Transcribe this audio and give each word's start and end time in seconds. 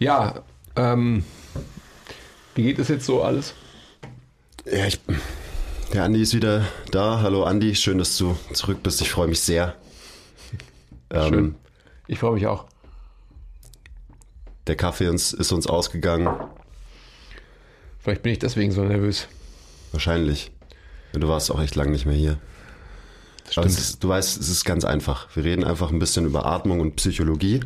Ja, 0.00 0.42
ähm, 0.76 1.24
wie 2.54 2.62
geht 2.62 2.78
es 2.78 2.88
jetzt 2.88 3.04
so 3.04 3.22
alles? 3.22 3.54
Ja, 4.64 4.86
ich, 4.86 4.98
der 5.92 6.04
Andi 6.04 6.22
ist 6.22 6.34
wieder 6.34 6.64
da. 6.90 7.20
Hallo 7.20 7.44
Andi, 7.44 7.74
schön, 7.74 7.98
dass 7.98 8.16
du 8.16 8.34
zurück 8.54 8.82
bist. 8.82 9.02
Ich 9.02 9.10
freue 9.10 9.28
mich 9.28 9.40
sehr. 9.40 9.76
Schön. 11.12 11.34
Ähm, 11.34 11.54
Ich 12.06 12.18
freue 12.18 12.32
mich 12.32 12.46
auch. 12.46 12.64
der 14.66 14.76
Kaffee 14.76 15.08
uns, 15.08 15.34
ist 15.34 15.52
uns 15.52 15.66
ausgegangen. 15.66 16.28
Vielleicht 17.98 18.22
bin 18.22 18.32
ich 18.32 18.38
deswegen 18.38 18.72
so 18.72 18.82
nervös. 18.82 19.28
Wahrscheinlich. 19.92 20.50
Du 21.12 21.28
warst 21.28 21.50
auch 21.50 21.60
echt 21.60 21.74
lang 21.76 21.90
nicht 21.90 22.06
mehr 22.06 22.14
hier. 22.14 22.38
Ist, 23.64 24.02
du 24.02 24.08
weißt, 24.08 24.40
es 24.40 24.48
ist 24.48 24.64
ganz 24.64 24.84
einfach. 24.86 25.28
Wir 25.34 25.44
reden 25.44 25.64
einfach 25.64 25.90
ein 25.90 25.98
bisschen 25.98 26.24
über 26.24 26.46
Atmung 26.46 26.80
und 26.80 26.96
Psychologie. 26.96 27.60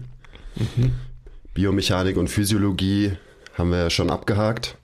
Biomechanik 1.54 2.16
und 2.16 2.28
Physiologie 2.28 3.12
haben 3.56 3.70
wir 3.70 3.78
ja 3.78 3.90
schon 3.90 4.10
abgehakt 4.10 4.76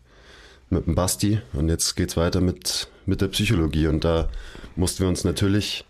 mit 0.68 0.86
dem 0.86 0.94
Basti. 0.94 1.40
Und 1.52 1.68
jetzt 1.68 1.96
geht's 1.96 2.16
weiter 2.16 2.40
mit, 2.40 2.88
mit 3.06 3.20
der 3.20 3.26
Psychologie. 3.28 3.88
Und 3.88 4.04
da 4.04 4.28
mussten 4.76 5.00
wir 5.02 5.08
uns 5.08 5.24
natürlich 5.24 5.84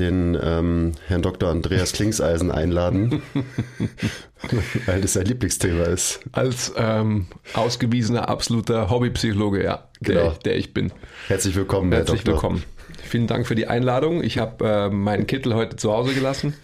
den 0.00 0.36
ähm, 0.42 0.92
Herrn 1.06 1.22
Dr. 1.22 1.50
Andreas 1.50 1.92
Klingseisen 1.92 2.50
einladen, 2.50 3.22
weil 4.86 5.00
das 5.00 5.12
sein 5.12 5.26
Lieblingsthema 5.26 5.84
ist. 5.84 6.20
Als 6.32 6.72
ähm, 6.76 7.26
ausgewiesener 7.54 8.28
absoluter 8.28 8.90
Hobbypsychologe, 8.90 9.62
ja, 9.62 9.88
der, 10.00 10.14
Genau. 10.14 10.34
der 10.44 10.56
ich 10.56 10.74
bin. 10.74 10.90
Herzlich 11.28 11.54
willkommen, 11.54 11.90
Herr 11.92 11.98
Herzlich 12.00 12.24
Doktor. 12.24 12.34
willkommen. 12.34 12.64
Vielen 13.04 13.26
Dank 13.26 13.46
für 13.46 13.54
die 13.54 13.66
Einladung. 13.68 14.24
Ich 14.24 14.38
habe 14.38 14.64
äh, 14.66 14.88
meinen 14.90 15.26
Kittel 15.26 15.54
heute 15.54 15.76
zu 15.76 15.92
Hause 15.92 16.14
gelassen. 16.14 16.54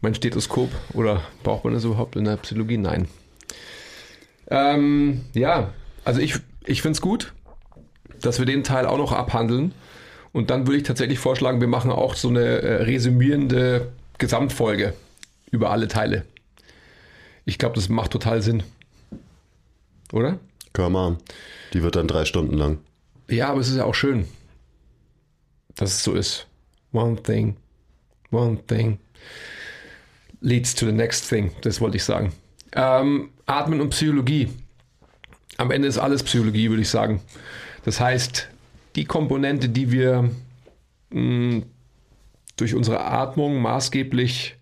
Mein 0.00 0.14
Stethoskop. 0.14 0.70
Oder 0.94 1.22
braucht 1.42 1.64
man 1.64 1.74
das 1.74 1.84
überhaupt 1.84 2.16
in 2.16 2.24
der 2.24 2.36
Psychologie? 2.38 2.78
Nein. 2.78 3.08
Ähm, 4.48 5.24
ja, 5.34 5.72
also 6.04 6.20
ich, 6.20 6.36
ich 6.64 6.82
finde 6.82 6.96
es 6.96 7.00
gut, 7.00 7.32
dass 8.20 8.38
wir 8.38 8.46
den 8.46 8.64
Teil 8.64 8.86
auch 8.86 8.98
noch 8.98 9.12
abhandeln. 9.12 9.72
Und 10.32 10.50
dann 10.50 10.66
würde 10.66 10.78
ich 10.78 10.84
tatsächlich 10.84 11.18
vorschlagen, 11.18 11.60
wir 11.60 11.68
machen 11.68 11.90
auch 11.90 12.14
so 12.14 12.28
eine 12.28 12.40
äh, 12.40 12.82
resümierende 12.82 13.92
Gesamtfolge 14.18 14.94
über 15.50 15.70
alle 15.70 15.88
Teile. 15.88 16.24
Ich 17.44 17.58
glaube, 17.58 17.74
das 17.74 17.88
macht 17.88 18.12
total 18.12 18.42
Sinn. 18.42 18.62
Oder? 20.12 20.38
Wir 20.74 20.88
machen. 20.88 21.18
Die 21.72 21.82
wird 21.82 21.96
dann 21.96 22.06
drei 22.06 22.24
Stunden 22.24 22.56
lang. 22.56 22.78
Ja, 23.28 23.48
aber 23.48 23.60
es 23.60 23.68
ist 23.68 23.76
ja 23.76 23.84
auch 23.84 23.94
schön, 23.94 24.26
dass 25.74 25.92
es 25.92 26.04
so 26.04 26.14
ist. 26.14 26.46
One 26.92 27.20
thing, 27.22 27.56
one 28.30 28.58
thing 28.66 28.98
leads 30.40 30.74
to 30.74 30.86
the 30.86 30.92
next 30.92 31.28
thing. 31.28 31.52
Das 31.62 31.80
wollte 31.80 31.96
ich 31.96 32.04
sagen. 32.04 32.32
Ähm, 32.72 33.30
Atmen 33.46 33.80
und 33.80 33.90
Psychologie. 33.90 34.48
Am 35.56 35.70
Ende 35.70 35.88
ist 35.88 35.98
alles 35.98 36.22
Psychologie, 36.22 36.70
würde 36.70 36.82
ich 36.82 36.88
sagen. 36.88 37.20
Das 37.84 38.00
heißt, 38.00 38.48
die 38.96 39.04
Komponente, 39.04 39.68
die 39.68 39.90
wir 39.92 40.30
mh, 41.10 41.62
durch 42.56 42.74
unsere 42.74 43.04
Atmung 43.04 43.60
maßgeblich 43.60 44.56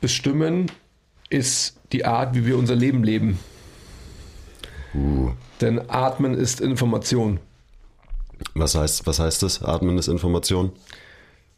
bestimmen, 0.00 0.70
ist 1.30 1.80
die 1.92 2.04
Art, 2.04 2.34
wie 2.34 2.46
wir 2.46 2.58
unser 2.58 2.74
Leben 2.74 3.04
leben. 3.04 3.38
Uh. 4.94 5.32
Denn 5.60 5.90
Atmen 5.90 6.34
ist 6.34 6.60
Information. 6.60 7.40
Was 8.54 8.74
heißt, 8.74 9.06
was 9.06 9.18
heißt 9.18 9.42
das? 9.42 9.62
Atmen 9.62 9.98
ist 9.98 10.08
Information? 10.08 10.72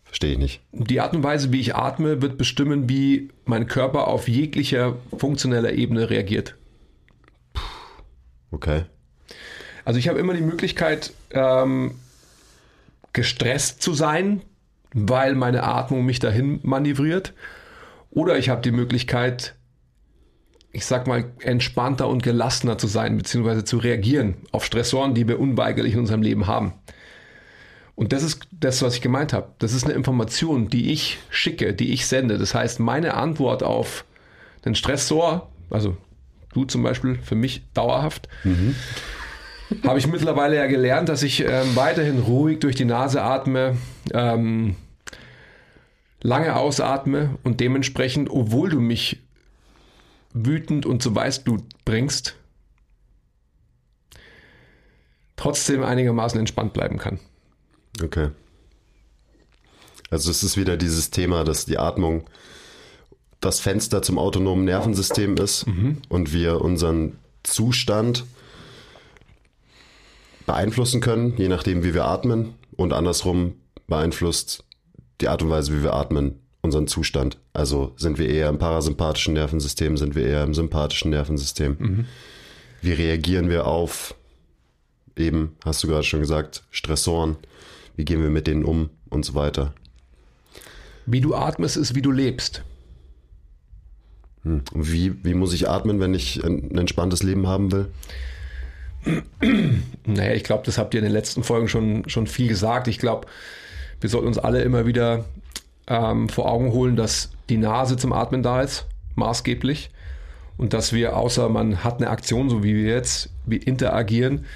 Verstehe 0.07 0.33
ich 0.33 0.39
nicht. 0.39 0.61
Die 0.73 1.01
Art 1.01 1.15
und 1.15 1.23
Weise, 1.23 1.53
wie 1.53 1.61
ich 1.61 1.75
atme, 1.75 2.23
wird 2.23 2.39
bestimmen, 2.39 2.89
wie 2.89 3.29
mein 3.45 3.67
Körper 3.67 4.09
auf 4.09 4.29
jeglicher 4.29 4.97
funktioneller 5.17 5.73
Ebene 5.73 6.09
reagiert. 6.09 6.57
Okay. 8.51 8.85
Also 9.85 9.99
ich 9.99 10.09
habe 10.09 10.19
immer 10.19 10.35
die 10.35 10.41
Möglichkeit, 10.41 11.13
ähm, 11.33 11.97
gestresst 13.13 13.83
zu 13.83 13.95
sein, 13.95 14.43
weil 14.93 15.35
meine 15.35 15.63
Atmung 15.63 16.05
mich 16.05 16.19
dahin 16.19 16.61
manövriert. 16.63 17.35
Oder 18.11 18.39
ich 18.39 18.49
habe 18.49 18.63
die 18.63 18.71
Möglichkeit, 18.71 19.55
ich 20.73 20.87
sag 20.87 21.07
mal, 21.07 21.25
entspannter 21.41 22.09
und 22.09 22.23
gelassener 22.23 22.79
zu 22.79 22.87
sein, 22.87 23.17
beziehungsweise 23.17 23.65
zu 23.65 23.79
reagieren 23.79 24.37
auf 24.53 24.65
Stressoren, 24.65 25.15
die 25.15 25.29
wir 25.29 25.39
unweigerlich 25.39 25.95
in 25.95 26.01
unserem 26.01 26.23
Leben 26.23 26.47
haben. 26.47 26.73
Und 27.97 28.13
das 28.13 28.23
ist 28.23 28.47
das, 28.53 28.83
was 28.83 28.95
ich 28.95 29.01
gemeint 29.01 29.33
habe. 29.33 29.49
Das 29.59 29.73
ist 29.73 29.85
eine 29.85 29.95
Information, 29.95 30.69
die 30.69 30.93
ich 30.93 31.19
schicke, 31.31 31.73
die 31.73 31.93
ich 31.93 32.07
sende. 32.07 32.37
Das 32.39 32.55
heißt, 32.55 32.79
meine 32.79 33.15
Antwort 33.15 33.63
auf 33.63 34.05
den 34.65 34.75
Stressor, 34.75 35.51
also 35.71 35.97
du 36.53 36.67
zum 36.67 36.83
Beispiel, 36.83 37.19
für 37.23 37.35
mich 37.35 37.63
dauerhaft, 37.73 38.29
habe 39.83 39.99
ich 39.99 40.07
mittlerweile 40.07 40.57
ja 40.57 40.67
gelernt, 40.67 41.09
dass 41.09 41.23
ich 41.23 41.41
ähm, 41.41 41.75
weiterhin 41.75 42.19
ruhig 42.19 42.61
durch 42.61 42.77
die 42.77 42.85
Nase 42.85 43.23
atme, 43.23 43.79
ähm, 44.13 44.77
lange 46.23 46.55
ausatme 46.57 47.31
und 47.45 47.61
dementsprechend, 47.61 48.31
obwohl 48.31 48.69
du 48.69 48.81
mich 48.81 49.23
wütend 50.35 50.85
und 50.85 51.03
zu 51.03 51.15
Weißblut 51.15 51.63
bringst, 51.87 52.37
trotzdem 55.37 55.83
einigermaßen 55.83 56.39
entspannt 56.39 56.75
bleiben 56.75 56.99
kann. 56.99 57.21
Okay. 58.03 58.31
Also 60.11 60.31
es 60.31 60.43
ist 60.43 60.57
wieder 60.57 60.77
dieses 60.77 61.11
Thema, 61.11 61.45
dass 61.45 61.67
die 61.67 61.79
Atmung 61.79 62.29
das 63.41 63.61
Fenster 63.61 64.03
zum 64.03 64.19
autonomen 64.19 64.65
Nervensystem 64.65 65.37
ist 65.37 65.67
und 66.09 66.33
wir 66.33 66.61
unseren 66.61 67.19
Zustand 67.43 68.25
beeinflussen 70.47 71.01
können, 71.01 71.37
je 71.37 71.49
nachdem, 71.49 71.83
wie 71.85 71.93
wir 71.93 72.07
atmen. 72.07 72.55
Und 72.77 72.93
andersrum 72.93 73.55
beeinflusst 73.87 74.65
die 75.21 75.29
Art 75.29 75.43
und 75.43 75.51
Weise, 75.51 75.77
wie 75.77 75.83
wir 75.83 75.95
atmen, 75.95 76.41
unseren 76.63 76.87
Zustand. 76.87 77.39
Also 77.53 77.93
sind 77.97 78.19
wir 78.19 78.29
eher 78.29 78.49
im 78.49 78.59
parasympathischen 78.59 79.35
Nervensystem, 79.35 79.97
sind 79.97 80.15
wir 80.15 80.27
eher 80.27 80.45
im 80.45 80.55
sympathischen 80.55 81.11
Nervensystem. 81.11 82.07
Wie 82.83 82.93
reagieren 82.93 83.49
wir 83.49 83.67
auf 83.67 84.15
eben, 85.17 85.57
hast 85.65 85.83
du 85.83 85.89
gerade 85.89 86.05
schon 86.05 86.21
gesagt, 86.21 86.65
Stressoren? 86.71 87.37
Wie 87.97 88.05
gehen 88.05 88.23
wir 88.23 88.31
mit 88.31 88.47
denen 88.47 88.65
um 88.65 88.91
und 89.09 89.25
so 89.25 89.35
weiter? 89.35 89.75
Wie 91.07 91.21
du 91.21 91.35
atmest, 91.35 91.77
ist 91.77 91.95
wie 91.95 92.03
du 92.03 92.11
lebst. 92.11 92.63
Und 94.45 94.71
wie, 94.75 95.25
wie 95.25 95.35
muss 95.35 95.53
ich 95.53 95.69
atmen, 95.69 95.99
wenn 95.99 96.15
ich 96.15 96.45
ein, 96.45 96.71
ein 96.71 96.79
entspanntes 96.79 97.23
Leben 97.23 97.47
haben 97.47 97.73
will? 97.73 97.89
Naja, 100.05 100.35
ich 100.35 100.45
glaube, 100.45 100.65
das 100.65 100.79
habt 100.79 100.95
ihr 100.95 100.99
in 100.99 101.05
den 101.05 101.13
letzten 101.13 101.43
Folgen 101.43 101.69
schon, 101.69 102.09
schon 102.09 102.27
viel 102.27 102.49
gesagt. 102.49 102.89
Ich 102.89 102.99
glaube, 102.99 103.27
wir 104.01 104.09
sollten 104.09 104.29
uns 104.29 104.39
alle 104.39 104.63
immer 104.63 104.87
wieder 104.87 105.25
ähm, 105.87 106.29
vor 106.29 106.51
Augen 106.51 106.73
holen, 106.73 106.97
dass 106.97 107.31
die 107.49 107.57
Nase 107.57 107.97
zum 107.97 108.13
Atmen 108.13 108.43
da 108.43 108.63
ist, 108.63 108.87
maßgeblich. 109.15 109.91
Und 110.57 110.73
dass 110.73 110.93
wir, 110.93 111.17
außer 111.17 111.49
man 111.49 111.85
hat 111.85 111.99
eine 111.99 112.11
Aktion, 112.11 112.49
so 112.49 112.63
wie 112.63 112.75
wir 112.75 112.95
jetzt, 112.95 113.31
wir 113.45 113.67
interagieren. 113.67 114.47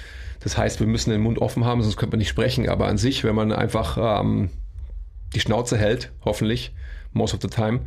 Das 0.41 0.56
heißt, 0.56 0.81
wir 0.81 0.87
müssen 0.87 1.11
den 1.11 1.21
Mund 1.21 1.39
offen 1.39 1.65
haben, 1.65 1.83
sonst 1.83 1.97
könnte 1.97 2.15
man 2.15 2.19
nicht 2.19 2.28
sprechen. 2.28 2.69
Aber 2.69 2.87
an 2.87 2.99
sich, 2.99 3.25
wenn 3.25 3.34
man 3.34 3.53
einfach 3.53 4.21
ähm, 4.21 4.51
die 5.34 5.41
Schnauze 5.41 5.77
hält, 5.77 6.11
hoffentlich, 6.25 6.75
most 7.12 7.34
of 7.34 7.41
the 7.43 7.49
time, 7.49 7.81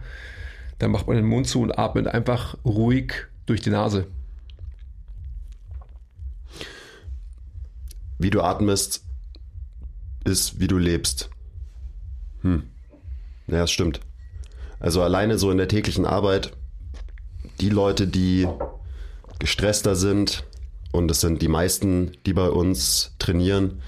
dann 0.80 0.92
macht 0.92 1.08
man 1.08 1.16
den 1.16 1.26
Mund 1.26 1.48
zu 1.48 1.62
und 1.62 1.78
atmet 1.78 2.08
einfach 2.08 2.58
ruhig 2.64 3.14
durch 3.46 3.62
die 3.62 3.72
Nase. 3.72 4.08
Wie 8.20 8.30
du 8.30 8.42
atmest, 8.42 9.04
ist 10.24 10.60
wie 10.60 10.68
du 10.68 10.78
lebst. 10.78 11.30
Hm. 12.42 12.64
Ja, 13.48 13.60
das 13.60 13.72
stimmt. 13.72 14.00
Also 14.80 15.02
alleine 15.02 15.38
so 15.38 15.52
in 15.52 15.58
der 15.58 15.68
täglichen 15.68 16.06
Arbeit, 16.06 16.56
die 17.60 17.70
Leute, 17.70 18.08
die 18.08 18.48
gestresster 19.40 19.96
sind, 19.96 20.46
und 20.94 21.12
es 21.12 21.20
sind 21.20 21.42
die 21.42 21.50
meisten, 21.50 22.12
die 22.26 22.32
bei 22.34 22.48
uns 22.48 23.16
trainieren, 23.20 23.82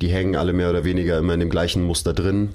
die 0.00 0.08
hängen 0.08 0.36
alle 0.36 0.52
mehr 0.52 0.70
oder 0.70 0.84
weniger 0.84 1.18
immer 1.18 1.34
in 1.34 1.40
dem 1.40 1.50
gleichen 1.50 1.82
Muster 1.82 2.12
drin. 2.12 2.50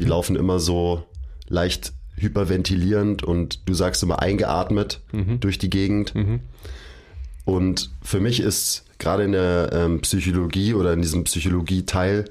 Die 0.00 0.04
laufen 0.04 0.36
immer 0.36 0.60
so 0.60 1.04
leicht 1.48 1.92
hyperventilierend 2.16 3.22
und 3.22 3.66
du 3.66 3.74
sagst 3.74 4.02
immer 4.02 4.20
eingeatmet 4.20 5.00
durch 5.40 5.58
die 5.58 5.70
Gegend. 5.70 6.12
Und 7.44 7.90
für 8.02 8.20
mich 8.20 8.40
ist 8.40 8.84
gerade 8.98 9.24
in 9.24 9.32
der 9.32 9.70
ähm, 9.72 10.00
Psychologie 10.02 10.74
oder 10.74 10.92
in 10.92 11.00
diesem 11.00 11.24
Psychologie-Teil 11.24 12.26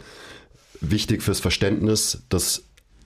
wichtig 0.80 1.24
fürs 1.24 1.40
Verständnis, 1.40 2.24
dass 2.30 2.66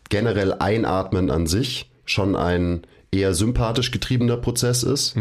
generell 0.10 0.54
Einatmen 0.54 1.32
an 1.32 1.48
sich 1.48 1.90
schon 2.04 2.36
ein 2.36 2.82
eher 3.12 3.34
sympathisch 3.34 3.92
getriebener 3.92 4.36
Prozess 4.38 4.84
ist. 4.84 5.16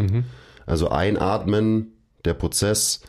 Also 0.65 0.89
Einatmen, 0.89 1.93
der 2.25 2.33
Prozess 2.33 3.01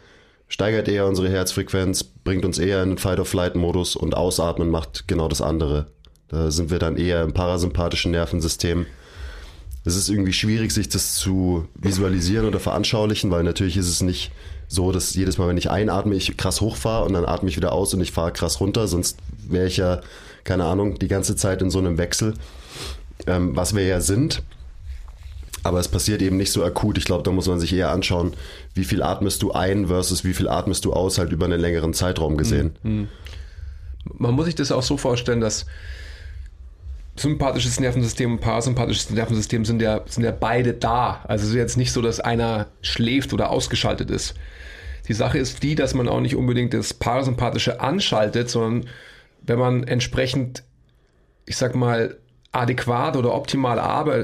steigert 0.48 0.88
eher 0.88 1.06
unsere 1.06 1.30
Herzfrequenz, 1.30 2.04
bringt 2.04 2.44
uns 2.44 2.58
eher 2.58 2.82
in 2.82 2.90
den 2.90 2.98
Fight-of-Flight-Modus 2.98 3.96
und 3.96 4.14
Ausatmen 4.14 4.70
macht 4.70 5.08
genau 5.08 5.28
das 5.28 5.40
andere. 5.40 5.86
Da 6.28 6.50
sind 6.50 6.70
wir 6.70 6.78
dann 6.78 6.96
eher 6.96 7.22
im 7.22 7.32
parasympathischen 7.32 8.10
Nervensystem. 8.10 8.86
es 9.84 9.96
ist 9.96 10.08
irgendwie 10.08 10.32
schwierig, 10.32 10.72
sich 10.72 10.88
das 10.88 11.14
zu 11.14 11.66
visualisieren 11.74 12.46
oder 12.46 12.60
veranschaulichen, 12.60 13.30
weil 13.30 13.42
natürlich 13.44 13.76
ist 13.76 13.88
es 13.88 14.02
nicht 14.02 14.30
so, 14.68 14.92
dass 14.92 15.14
jedes 15.14 15.38
Mal, 15.38 15.48
wenn 15.48 15.56
ich 15.56 15.70
einatme, 15.70 16.14
ich 16.14 16.36
krass 16.36 16.60
hochfahre 16.60 17.04
und 17.04 17.12
dann 17.12 17.26
atme 17.26 17.48
ich 17.48 17.56
wieder 17.56 17.72
aus 17.72 17.92
und 17.92 18.00
ich 18.00 18.12
fahre 18.12 18.32
krass 18.32 18.60
runter, 18.60 18.88
sonst 18.88 19.18
wäre 19.48 19.66
ich 19.66 19.76
ja, 19.76 20.00
keine 20.44 20.64
Ahnung, 20.64 20.98
die 20.98 21.08
ganze 21.08 21.36
Zeit 21.36 21.60
in 21.60 21.70
so 21.70 21.78
einem 21.78 21.98
Wechsel, 21.98 22.34
ähm, 23.26 23.54
was 23.56 23.74
wir 23.74 23.84
ja 23.84 24.00
sind. 24.00 24.42
Aber 25.64 25.78
es 25.78 25.88
passiert 25.88 26.22
eben 26.22 26.36
nicht 26.36 26.52
so 26.52 26.64
akut. 26.64 26.98
Ich 26.98 27.04
glaube, 27.04 27.22
da 27.22 27.30
muss 27.30 27.46
man 27.46 27.60
sich 27.60 27.72
eher 27.72 27.90
anschauen, 27.90 28.34
wie 28.74 28.84
viel 28.84 29.02
atmest 29.02 29.42
du 29.42 29.52
ein 29.52 29.86
versus 29.86 30.24
wie 30.24 30.34
viel 30.34 30.48
atmest 30.48 30.84
du 30.84 30.92
aus, 30.92 31.18
halt 31.18 31.32
über 31.32 31.44
einen 31.44 31.60
längeren 31.60 31.94
Zeitraum 31.94 32.36
gesehen. 32.36 32.76
Mhm. 32.82 33.08
Man 34.04 34.34
muss 34.34 34.46
sich 34.46 34.56
das 34.56 34.72
auch 34.72 34.82
so 34.82 34.96
vorstellen, 34.96 35.40
dass 35.40 35.66
sympathisches 37.16 37.78
Nervensystem 37.78 38.32
und 38.32 38.40
parasympathisches 38.40 39.10
Nervensystem 39.10 39.64
sind 39.64 39.82
ja, 39.82 40.00
sind 40.06 40.24
ja 40.24 40.32
beide 40.32 40.72
da. 40.72 41.20
Also 41.28 41.44
es 41.44 41.50
ist 41.50 41.56
jetzt 41.56 41.76
nicht 41.76 41.92
so, 41.92 42.02
dass 42.02 42.20
einer 42.20 42.68
schläft 42.80 43.32
oder 43.32 43.50
ausgeschaltet 43.50 44.10
ist. 44.10 44.34
Die 45.08 45.14
Sache 45.14 45.38
ist 45.38 45.62
die, 45.62 45.74
dass 45.74 45.94
man 45.94 46.08
auch 46.08 46.20
nicht 46.20 46.36
unbedingt 46.36 46.74
das 46.74 46.94
Parasympathische 46.94 47.80
anschaltet, 47.80 48.48
sondern 48.48 48.88
wenn 49.42 49.58
man 49.58 49.84
entsprechend, 49.84 50.62
ich 51.44 51.56
sag 51.56 51.74
mal, 51.74 52.16
adäquat 52.52 53.16
oder 53.16 53.34
optimal 53.34 53.78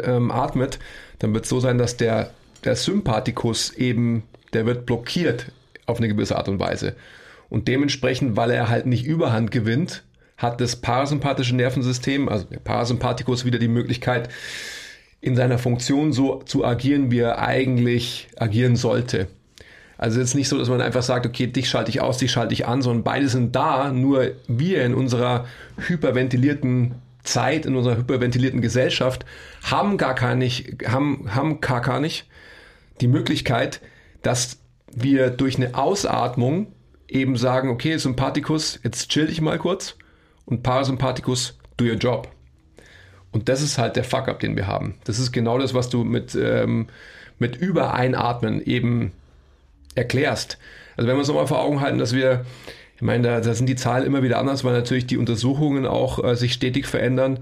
ähm, 0.05 0.31
atmet, 0.31 0.79
dann 1.19 1.35
wird 1.35 1.45
es 1.45 1.51
so 1.51 1.61
sein, 1.61 1.79
dass 1.79 1.97
der, 1.97 2.31
der 2.65 2.77
Sympathikus 2.77 3.73
eben, 3.73 4.23
der 4.53 4.67
wird 4.67 4.87
blockiert 4.87 5.51
auf 5.87 5.99
eine 5.99 6.09
gewisse 6.09 6.37
Art 6.37 6.49
und 6.49 6.61
Weise. 6.61 6.95
Und 7.49 7.67
dementsprechend, 7.67 8.37
weil 8.37 8.51
er 8.51 8.69
halt 8.69 8.87
nicht 8.87 9.07
Überhand 9.07 9.51
gewinnt, 9.51 10.05
hat 10.37 10.61
das 10.61 10.77
parasympathische 10.77 11.57
Nervensystem, 11.57 12.29
also 12.29 12.45
der 12.45 12.61
Parasympathikus, 12.61 13.45
wieder 13.45 13.59
die 13.59 13.69
Möglichkeit, 13.69 14.29
in 15.21 15.35
seiner 15.35 15.59
Funktion 15.59 16.13
so 16.13 16.43
zu 16.45 16.65
agieren, 16.65 17.11
wie 17.11 17.19
er 17.19 17.41
eigentlich 17.41 18.29
agieren 18.37 18.77
sollte. 18.77 19.27
Also 19.97 20.21
jetzt 20.21 20.37
nicht 20.37 20.49
so, 20.49 20.57
dass 20.57 20.69
man 20.69 20.81
einfach 20.81 21.03
sagt, 21.03 21.27
okay, 21.27 21.49
dich 21.49 21.69
schalte 21.69 21.91
ich 21.91 22.01
aus, 22.01 22.19
dich 22.19 22.31
schalte 22.31 22.55
ich 22.55 22.69
an, 22.69 22.83
sondern 22.83 23.03
beide 23.03 23.29
sind 23.29 23.57
da, 23.57 23.91
nur 23.91 24.31
wir 24.47 24.85
in 24.85 24.95
unserer 24.95 25.47
hyperventilierten 25.77 26.95
Zeit, 27.33 27.67
in 27.67 27.77
unserer 27.77 27.97
hyperventilierten 27.97 28.61
Gesellschaft 28.61 29.25
haben 29.63 29.97
gar 29.97 30.15
gar 30.15 30.35
nicht, 30.35 30.87
haben, 30.87 31.35
haben 31.35 31.61
gar 31.61 31.81
gar 31.81 32.01
nicht 32.01 32.27
die 33.01 33.09
Möglichkeit, 33.09 33.81
dass 34.23 34.59
wir 34.93 35.31
durch 35.31 35.57
eine 35.57 35.75
Ausatmung 35.75 36.73
eben 37.09 37.37
sagen, 37.37 37.71
okay, 37.71 37.97
Sympathikus, 37.97 38.81
jetzt 38.83 39.11
chill 39.11 39.27
dich 39.27 39.41
mal 39.41 39.59
kurz 39.59 39.97
und 40.45 40.63
Parasympathikus, 40.63 41.59
do 41.77 41.85
your 41.85 41.95
job. 41.95 42.29
Und 43.31 43.49
das 43.49 43.63
ist 43.63 43.79
halt 43.79 43.97
der 43.97 44.05
Fuck-up, 44.05 44.41
den 44.41 44.57
wir 44.57 44.67
haben. 44.67 44.95
Das 45.05 45.19
ist 45.19 45.33
genau 45.33 45.59
das, 45.59 45.75
was 45.75 45.91
du 45.91 46.05
mit, 46.05 46.35
ähm, 46.35 46.89
mit 47.39 47.57
Übereinatmen 47.57 48.63
eben 48.63 49.13
erklärst. 49.95 50.59
Also 50.97 51.09
wenn 51.09 51.17
wir 51.17 51.21
uns 51.21 51.29
nochmal 51.29 51.47
vor 51.47 51.61
Augen 51.61 51.81
halten, 51.81 51.99
dass 51.99 52.15
wir, 52.15 52.45
ich 52.99 53.03
meine, 53.03 53.29
da, 53.29 53.41
da, 53.41 53.55
sind 53.55 53.69
die 53.69 53.77
Zahlen 53.77 54.05
immer 54.05 54.25
wieder 54.25 54.41
anders, 54.41 54.65
weil 54.65 54.73
natürlich 54.73 55.07
die 55.07 55.19
Untersuchungen 55.19 55.87
auch 55.87 56.23
äh, 56.25 56.35
sich 56.35 56.53
stetig 56.53 56.89
verändern. 56.89 57.39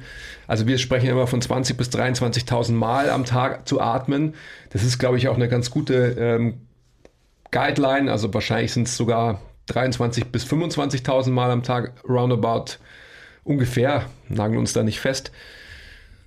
Also 0.47 0.67
wir 0.67 0.77
sprechen 0.77 1.09
immer 1.09 1.27
von 1.27 1.41
20.000 1.41 1.75
bis 1.79 1.89
23.000 1.89 2.73
Mal 2.73 3.09
am 3.09 3.25
Tag 3.25 3.67
zu 3.67 3.81
atmen. 3.81 4.35
Das 4.69 4.85
ist, 4.85 4.99
glaube 4.99 5.17
ich, 5.17 5.29
auch 5.29 5.37
eine 5.37 5.49
ganz 5.49 5.71
gute 5.71 6.15
ähm, 6.19 6.61
Guideline. 7.53 8.13
Also 8.13 8.35
wahrscheinlich 8.35 8.75
sind 8.75 8.87
es 8.87 8.99
sogar 8.99 9.41
23.000 9.71 10.27
bis 10.27 10.45
25.000 10.45 11.31
Mal 11.31 11.51
am 11.51 11.63
Tag 11.63 11.95
roundabout 12.07 12.77
ungefähr, 13.43 14.05
nageln 14.29 14.59
uns 14.59 14.75
da 14.75 14.83
nicht 14.83 15.01
fest. 15.01 15.33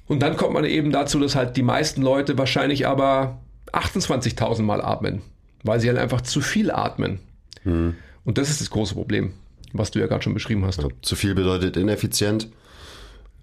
Und 0.08 0.24
dann 0.24 0.38
kommt 0.38 0.54
man 0.54 0.66
eben 0.66 0.92
dazu, 0.92 1.20
dass 1.20 1.36
halt 1.36 1.56
die 1.56 1.62
meisten 1.62 2.02
Leute 2.02 2.40
wahrscheinlich 2.40 2.88
aber 2.88 3.38
28.000 3.74 4.64
Mal 4.64 4.81
atmen, 4.81 5.22
weil 5.64 5.80
sie 5.80 5.88
halt 5.88 6.00
einfach 6.00 6.22
zu 6.22 6.42
viel 6.42 6.72
atmen. 6.72 7.20
Mhm. 7.64 7.96
Und 8.30 8.38
das 8.38 8.52
ist 8.52 8.62
das 8.62 8.70
große 8.70 8.94
Problem, 8.94 9.34
was 9.74 9.90
du 9.90 9.98
ja 9.98 10.06
gerade 10.06 10.22
schon 10.22 10.36
beschrieben 10.36 10.64
hast. 10.64 10.84
Ja, 10.84 10.90
zu 11.02 11.16
viel 11.16 11.34
bedeutet 11.34 11.76
ineffizient. 11.78 12.48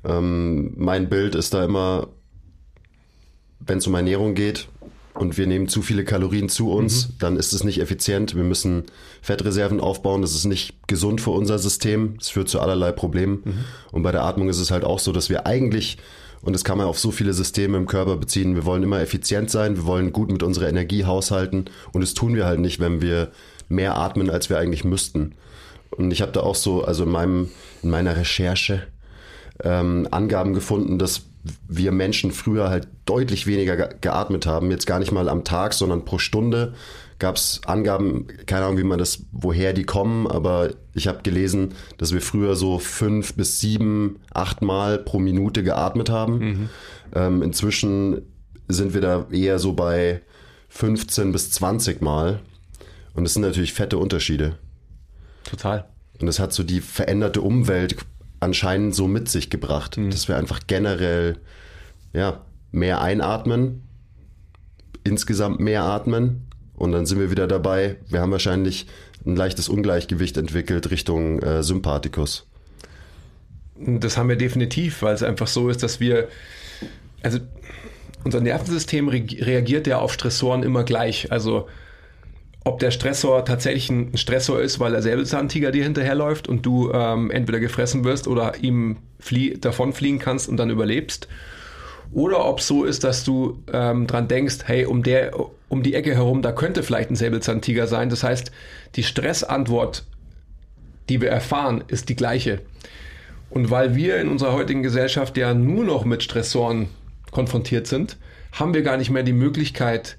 Ähm, 0.04 0.74
mein 0.76 1.08
Bild 1.08 1.34
ist 1.34 1.52
da 1.54 1.64
immer, 1.64 2.06
wenn 3.58 3.78
es 3.78 3.86
um 3.88 3.96
Ernährung 3.96 4.36
geht, 4.36 4.68
und 5.12 5.38
wir 5.38 5.48
nehmen 5.48 5.66
zu 5.66 5.82
viele 5.82 6.04
Kalorien 6.04 6.48
zu 6.48 6.70
uns, 6.70 7.08
mhm. 7.08 7.12
dann 7.18 7.36
ist 7.36 7.52
es 7.52 7.64
nicht 7.64 7.80
effizient. 7.80 8.36
Wir 8.36 8.44
müssen 8.44 8.84
Fettreserven 9.22 9.80
aufbauen. 9.80 10.22
Das 10.22 10.36
ist 10.36 10.44
nicht 10.44 10.86
gesund 10.86 11.20
für 11.20 11.30
unser 11.30 11.58
System. 11.58 12.14
Es 12.20 12.28
führt 12.28 12.48
zu 12.48 12.60
allerlei 12.60 12.92
Problemen. 12.92 13.42
Mhm. 13.44 13.64
Und 13.90 14.04
bei 14.04 14.12
der 14.12 14.22
Atmung 14.22 14.48
ist 14.48 14.60
es 14.60 14.70
halt 14.70 14.84
auch 14.84 15.00
so, 15.00 15.10
dass 15.10 15.30
wir 15.30 15.48
eigentlich, 15.48 15.98
und 16.42 16.52
das 16.52 16.62
kann 16.62 16.78
man 16.78 16.86
auf 16.86 17.00
so 17.00 17.10
viele 17.10 17.32
Systeme 17.32 17.76
im 17.76 17.86
Körper 17.86 18.18
beziehen, 18.18 18.54
wir 18.54 18.64
wollen 18.64 18.84
immer 18.84 19.00
effizient 19.00 19.50
sein, 19.50 19.74
wir 19.74 19.84
wollen 19.84 20.12
gut 20.12 20.30
mit 20.30 20.44
unserer 20.44 20.68
Energie 20.68 21.06
haushalten. 21.06 21.64
Und 21.92 22.02
das 22.02 22.14
tun 22.14 22.36
wir 22.36 22.46
halt 22.46 22.60
nicht, 22.60 22.78
wenn 22.78 23.00
wir 23.00 23.32
mehr 23.68 23.96
atmen, 23.96 24.30
als 24.30 24.50
wir 24.50 24.58
eigentlich 24.58 24.84
müssten. 24.84 25.34
Und 25.90 26.10
ich 26.10 26.22
habe 26.22 26.32
da 26.32 26.40
auch 26.40 26.54
so, 26.54 26.84
also 26.84 27.04
in, 27.04 27.10
meinem, 27.10 27.50
in 27.82 27.90
meiner 27.90 28.16
Recherche, 28.16 28.82
ähm, 29.62 30.06
Angaben 30.10 30.52
gefunden, 30.52 30.98
dass 30.98 31.22
wir 31.68 31.92
Menschen 31.92 32.32
früher 32.32 32.70
halt 32.70 32.88
deutlich 33.04 33.46
weniger 33.46 33.76
geatmet 33.76 34.46
haben. 34.46 34.70
Jetzt 34.70 34.86
gar 34.86 34.98
nicht 34.98 35.12
mal 35.12 35.28
am 35.28 35.44
Tag, 35.44 35.74
sondern 35.74 36.04
pro 36.04 36.18
Stunde 36.18 36.74
gab 37.18 37.36
es 37.36 37.60
Angaben, 37.64 38.26
keine 38.46 38.66
Ahnung, 38.66 38.78
wie 38.78 38.84
man 38.84 38.98
das, 38.98 39.22
woher 39.32 39.72
die 39.72 39.84
kommen, 39.84 40.26
aber 40.26 40.70
ich 40.92 41.08
habe 41.08 41.22
gelesen, 41.22 41.74
dass 41.96 42.12
wir 42.12 42.20
früher 42.20 42.56
so 42.56 42.78
fünf 42.78 43.34
bis 43.34 43.60
sieben, 43.60 44.18
acht 44.34 44.60
Mal 44.60 44.98
pro 44.98 45.18
Minute 45.18 45.62
geatmet 45.62 46.10
haben. 46.10 46.38
Mhm. 46.38 46.68
Ähm, 47.14 47.42
inzwischen 47.42 48.22
sind 48.68 48.92
wir 48.92 49.00
da 49.00 49.26
eher 49.30 49.58
so 49.58 49.72
bei 49.72 50.20
15 50.68 51.32
bis 51.32 51.50
20 51.52 52.02
Mal. 52.02 52.40
Und 53.16 53.24
das 53.24 53.32
sind 53.32 53.42
natürlich 53.42 53.72
fette 53.72 53.98
Unterschiede. 53.98 54.58
Total. 55.44 55.86
Und 56.20 56.26
das 56.26 56.38
hat 56.38 56.52
so 56.52 56.62
die 56.62 56.80
veränderte 56.80 57.40
Umwelt 57.40 57.96
anscheinend 58.40 58.94
so 58.94 59.08
mit 59.08 59.28
sich 59.28 59.50
gebracht, 59.50 59.96
mhm. 59.96 60.10
dass 60.10 60.28
wir 60.28 60.36
einfach 60.36 60.60
generell 60.66 61.38
ja, 62.12 62.44
mehr 62.72 63.00
einatmen, 63.00 63.82
insgesamt 65.04 65.60
mehr 65.60 65.82
atmen 65.84 66.46
und 66.74 66.92
dann 66.92 67.06
sind 67.06 67.18
wir 67.18 67.30
wieder 67.30 67.46
dabei. 67.46 67.96
Wir 68.08 68.20
haben 68.20 68.32
wahrscheinlich 68.32 68.86
ein 69.24 69.34
leichtes 69.34 69.68
Ungleichgewicht 69.68 70.36
entwickelt 70.36 70.90
Richtung 70.90 71.40
äh, 71.40 71.62
Sympathikus. 71.62 72.46
Das 73.78 74.16
haben 74.16 74.28
wir 74.28 74.36
definitiv, 74.36 75.02
weil 75.02 75.14
es 75.14 75.22
einfach 75.22 75.48
so 75.48 75.68
ist, 75.68 75.82
dass 75.82 76.00
wir, 76.00 76.28
also 77.22 77.38
unser 78.24 78.40
Nervensystem 78.40 79.08
re 79.08 79.24
reagiert 79.38 79.86
ja 79.86 79.98
auf 79.98 80.12
Stressoren 80.12 80.62
immer 80.62 80.84
gleich. 80.84 81.30
Also 81.30 81.68
ob 82.66 82.80
der 82.80 82.90
Stressor 82.90 83.44
tatsächlich 83.44 83.88
ein 83.90 84.16
Stressor 84.16 84.60
ist, 84.60 84.80
weil 84.80 84.90
der 84.90 85.00
Säbelzahntiger 85.00 85.70
dir 85.70 85.84
hinterherläuft 85.84 86.48
und 86.48 86.66
du 86.66 86.90
ähm, 86.92 87.30
entweder 87.30 87.60
gefressen 87.60 88.02
wirst 88.02 88.26
oder 88.26 88.54
ihm 88.60 88.96
flie 89.20 89.56
davonfliegen 89.56 90.18
kannst 90.18 90.48
und 90.48 90.56
dann 90.56 90.68
überlebst. 90.68 91.28
Oder 92.10 92.44
ob 92.44 92.58
es 92.58 92.66
so 92.66 92.82
ist, 92.82 93.04
dass 93.04 93.22
du 93.22 93.62
ähm, 93.72 94.08
dran 94.08 94.26
denkst, 94.26 94.58
hey, 94.64 94.84
um, 94.84 95.04
der, 95.04 95.30
um 95.68 95.84
die 95.84 95.94
Ecke 95.94 96.12
herum, 96.16 96.42
da 96.42 96.50
könnte 96.50 96.82
vielleicht 96.82 97.08
ein 97.08 97.14
Säbelzahntiger 97.14 97.86
sein. 97.86 98.10
Das 98.10 98.24
heißt, 98.24 98.50
die 98.96 99.04
Stressantwort, 99.04 100.04
die 101.08 101.20
wir 101.20 101.30
erfahren, 101.30 101.84
ist 101.86 102.08
die 102.08 102.16
gleiche. 102.16 102.62
Und 103.48 103.70
weil 103.70 103.94
wir 103.94 104.16
in 104.16 104.28
unserer 104.28 104.54
heutigen 104.54 104.82
Gesellschaft 104.82 105.36
ja 105.36 105.54
nur 105.54 105.84
noch 105.84 106.04
mit 106.04 106.24
Stressoren 106.24 106.88
konfrontiert 107.30 107.86
sind, 107.86 108.16
haben 108.50 108.74
wir 108.74 108.82
gar 108.82 108.96
nicht 108.96 109.10
mehr 109.10 109.22
die 109.22 109.32
Möglichkeit, 109.32 110.18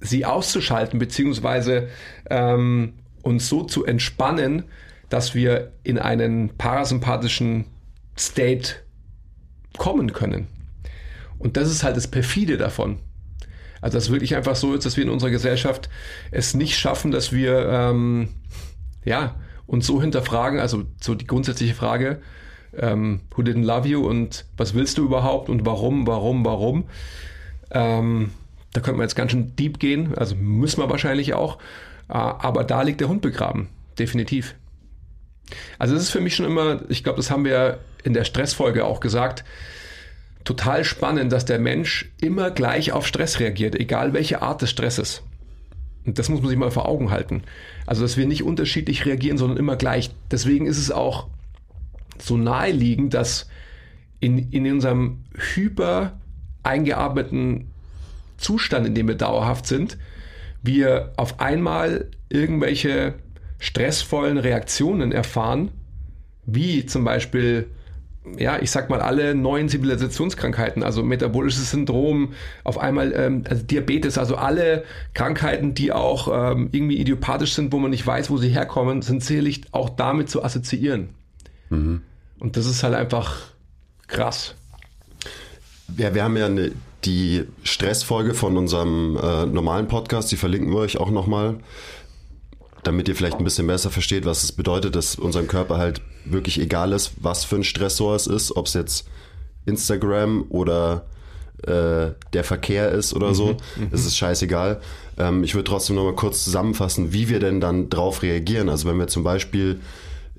sie 0.00 0.24
auszuschalten, 0.24 0.98
beziehungsweise 0.98 1.88
ähm, 2.28 2.94
uns 3.22 3.48
so 3.48 3.62
zu 3.64 3.84
entspannen, 3.84 4.64
dass 5.08 5.34
wir 5.34 5.72
in 5.82 5.98
einen 5.98 6.56
parasympathischen 6.56 7.66
State 8.18 8.76
kommen 9.76 10.12
können. 10.12 10.46
Und 11.38 11.56
das 11.56 11.70
ist 11.70 11.84
halt 11.84 11.96
das 11.96 12.08
Perfide 12.08 12.56
davon. 12.56 12.98
Also 13.80 13.98
dass 13.98 14.10
wirklich 14.10 14.34
einfach 14.34 14.56
so 14.56 14.74
ist, 14.74 14.86
dass 14.86 14.96
wir 14.96 15.04
in 15.04 15.10
unserer 15.10 15.30
Gesellschaft 15.30 15.90
es 16.30 16.54
nicht 16.54 16.78
schaffen, 16.78 17.10
dass 17.10 17.32
wir 17.32 17.68
ähm, 17.68 18.28
ja, 19.04 19.36
uns 19.66 19.86
so 19.86 20.00
hinterfragen, 20.00 20.58
also 20.58 20.84
so 21.00 21.14
die 21.14 21.26
grundsätzliche 21.26 21.74
Frage, 21.74 22.22
ähm, 22.76 23.20
who 23.36 23.42
didn't 23.42 23.64
love 23.64 23.86
you 23.86 24.06
und 24.06 24.46
was 24.56 24.74
willst 24.74 24.98
du 24.98 25.04
überhaupt 25.04 25.48
und 25.48 25.66
warum, 25.66 26.06
warum, 26.06 26.44
warum. 26.44 26.84
Ähm, 27.70 28.30
da 28.74 28.80
könnte 28.80 28.98
man 28.98 29.04
jetzt 29.04 29.14
ganz 29.14 29.30
schön 29.30 29.56
deep 29.56 29.78
gehen, 29.78 30.14
also 30.18 30.34
müssen 30.34 30.80
wir 30.80 30.90
wahrscheinlich 30.90 31.32
auch. 31.32 31.58
Äh, 32.08 32.12
aber 32.12 32.64
da 32.64 32.82
liegt 32.82 33.00
der 33.00 33.08
Hund 33.08 33.22
begraben, 33.22 33.68
definitiv. 33.98 34.56
Also 35.78 35.94
es 35.94 36.02
ist 36.02 36.10
für 36.10 36.20
mich 36.20 36.34
schon 36.34 36.46
immer, 36.46 36.82
ich 36.88 37.04
glaube, 37.04 37.16
das 37.16 37.30
haben 37.30 37.44
wir 37.44 37.78
in 38.02 38.12
der 38.12 38.24
Stressfolge 38.24 38.84
auch 38.84 39.00
gesagt, 39.00 39.44
total 40.42 40.84
spannend, 40.84 41.32
dass 41.32 41.44
der 41.44 41.58
Mensch 41.58 42.10
immer 42.20 42.50
gleich 42.50 42.92
auf 42.92 43.06
Stress 43.06 43.40
reagiert, 43.40 43.74
egal 43.74 44.12
welche 44.12 44.42
Art 44.42 44.60
des 44.60 44.70
Stresses. 44.70 45.22
Und 46.04 46.18
das 46.18 46.28
muss 46.28 46.40
man 46.40 46.50
sich 46.50 46.58
mal 46.58 46.70
vor 46.70 46.88
Augen 46.88 47.10
halten. 47.10 47.44
Also, 47.86 48.02
dass 48.02 48.16
wir 48.16 48.26
nicht 48.26 48.42
unterschiedlich 48.42 49.06
reagieren, 49.06 49.38
sondern 49.38 49.56
immer 49.56 49.76
gleich. 49.76 50.10
Deswegen 50.30 50.66
ist 50.66 50.78
es 50.78 50.90
auch 50.90 51.28
so 52.18 52.36
naheliegend, 52.36 53.14
dass 53.14 53.48
in, 54.20 54.50
in 54.50 54.70
unserem 54.70 55.24
hyper 55.54 56.18
eingearbeiteten 56.62 57.70
Zustand, 58.44 58.86
in 58.86 58.94
dem 58.94 59.08
wir 59.08 59.16
dauerhaft 59.16 59.66
sind, 59.66 59.98
wir 60.62 61.12
auf 61.16 61.40
einmal 61.40 62.06
irgendwelche 62.28 63.14
stressvollen 63.58 64.38
Reaktionen 64.38 65.12
erfahren, 65.12 65.70
wie 66.46 66.84
zum 66.86 67.04
Beispiel, 67.04 67.68
ja, 68.38 68.58
ich 68.60 68.70
sag 68.70 68.90
mal, 68.90 69.00
alle 69.00 69.34
neuen 69.34 69.68
Zivilisationskrankheiten, 69.68 70.82
also 70.82 71.02
metabolisches 71.02 71.70
Syndrom, 71.70 72.32
auf 72.64 72.78
einmal 72.78 73.12
ähm, 73.12 73.44
also 73.48 73.62
Diabetes, 73.62 74.18
also 74.18 74.36
alle 74.36 74.84
Krankheiten, 75.14 75.74
die 75.74 75.92
auch 75.92 76.28
ähm, 76.28 76.68
irgendwie 76.72 76.98
idiopathisch 76.98 77.54
sind, 77.54 77.72
wo 77.72 77.78
man 77.78 77.90
nicht 77.90 78.06
weiß, 78.06 78.30
wo 78.30 78.36
sie 78.36 78.48
herkommen, 78.48 79.02
sind 79.02 79.24
sicherlich 79.24 79.62
auch 79.72 79.90
damit 79.90 80.28
zu 80.28 80.44
assoziieren. 80.44 81.10
Mhm. 81.70 82.02
Und 82.38 82.56
das 82.56 82.66
ist 82.66 82.82
halt 82.82 82.94
einfach 82.94 83.54
krass. 84.06 84.54
Ja, 85.96 86.14
wir 86.14 86.24
haben 86.24 86.36
ja 86.36 86.46
eine, 86.46 86.72
die 87.04 87.44
Stressfolge 87.62 88.34
von 88.34 88.56
unserem 88.56 89.16
äh, 89.16 89.46
normalen 89.46 89.88
Podcast, 89.88 90.32
die 90.32 90.36
verlinken 90.36 90.72
wir 90.72 90.78
euch 90.78 90.98
auch 90.98 91.10
nochmal, 91.10 91.56
damit 92.82 93.08
ihr 93.08 93.16
vielleicht 93.16 93.38
ein 93.38 93.44
bisschen 93.44 93.66
besser 93.66 93.90
versteht, 93.90 94.24
was 94.24 94.42
es 94.44 94.52
bedeutet, 94.52 94.94
dass 94.96 95.16
unserem 95.16 95.46
Körper 95.46 95.78
halt 95.78 96.02
wirklich 96.24 96.60
egal 96.60 96.92
ist, 96.92 97.12
was 97.20 97.44
für 97.44 97.56
ein 97.56 97.64
Stressor 97.64 98.14
es 98.14 98.26
ist, 98.26 98.56
ob 98.56 98.66
es 98.66 98.74
jetzt 98.74 99.08
Instagram 99.66 100.46
oder 100.48 101.06
äh, 101.66 102.12
der 102.32 102.44
Verkehr 102.44 102.90
ist 102.90 103.14
oder 103.14 103.34
so. 103.34 103.56
Mhm, 103.76 103.88
es 103.92 104.04
ist 104.04 104.16
scheißegal. 104.16 104.80
Ähm, 105.16 105.44
ich 105.44 105.54
würde 105.54 105.68
trotzdem 105.68 105.96
nochmal 105.96 106.14
kurz 106.14 106.44
zusammenfassen, 106.44 107.12
wie 107.12 107.28
wir 107.28 107.40
denn 107.40 107.60
dann 107.60 107.88
drauf 107.88 108.22
reagieren. 108.22 108.68
Also 108.68 108.88
wenn 108.88 108.98
wir 108.98 109.06
zum 109.06 109.24
Beispiel 109.24 109.80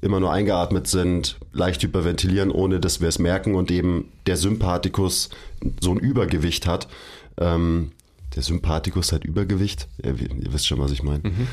immer 0.05 0.19
nur 0.19 0.31
eingeatmet 0.31 0.87
sind, 0.87 1.37
leicht 1.51 1.81
hyperventilieren, 1.83 2.51
ohne 2.51 2.79
dass 2.79 3.01
wir 3.01 3.09
es 3.09 3.19
merken 3.19 3.55
und 3.55 3.71
eben 3.71 4.11
der 4.27 4.37
Sympathikus 4.37 5.29
so 5.81 5.91
ein 5.91 5.97
Übergewicht 5.97 6.67
hat. 6.67 6.87
Ähm, 7.37 7.91
der 8.35 8.43
Sympathikus 8.43 9.11
hat 9.11 9.25
Übergewicht. 9.25 9.87
Ja, 10.03 10.11
ihr, 10.11 10.53
wisst 10.53 10.67
schon, 10.67 10.79
was 10.79 10.91
ich 10.91 11.03
meine. 11.03 11.23
Mhm. 11.23 11.47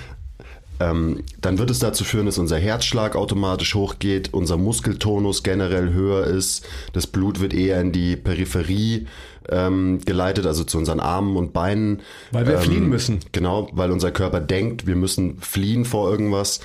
Ähm, 0.81 1.23
dann 1.41 1.59
wird 1.59 1.71
es 1.71 1.79
dazu 1.79 2.05
führen, 2.05 2.27
dass 2.27 2.39
unser 2.39 2.59
Herzschlag 2.59 3.15
automatisch 3.15 3.75
hochgeht, 3.75 4.33
unser 4.33 4.57
Muskeltonus 4.57 5.43
generell 5.43 5.93
höher 5.93 6.27
ist, 6.27 6.67
das 6.93 7.07
Blut 7.07 7.41
wird 7.41 7.55
eher 7.55 7.81
in 7.81 7.93
die 7.93 8.17
Peripherie 8.17 9.07
ähm, 9.49 10.01
geleitet, 10.05 10.47
also 10.47 10.65
zu 10.65 10.79
unseren 10.79 11.01
Armen 11.01 11.37
und 11.37 11.53
Beinen. 11.53 12.01
Weil 12.33 12.47
wir 12.47 12.55
ähm, 12.55 12.61
fliehen 12.61 12.89
müssen. 12.89 13.21
Genau, 13.33 13.69
weil 13.73 13.91
unser 13.91 14.11
Körper 14.11 14.41
denkt, 14.41 14.87
wir 14.87 14.97
müssen 14.97 15.39
fliehen 15.39 15.85
vor 15.85 16.11
irgendwas 16.11 16.61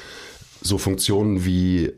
so 0.61 0.77
Funktionen 0.77 1.45
wie 1.45 1.93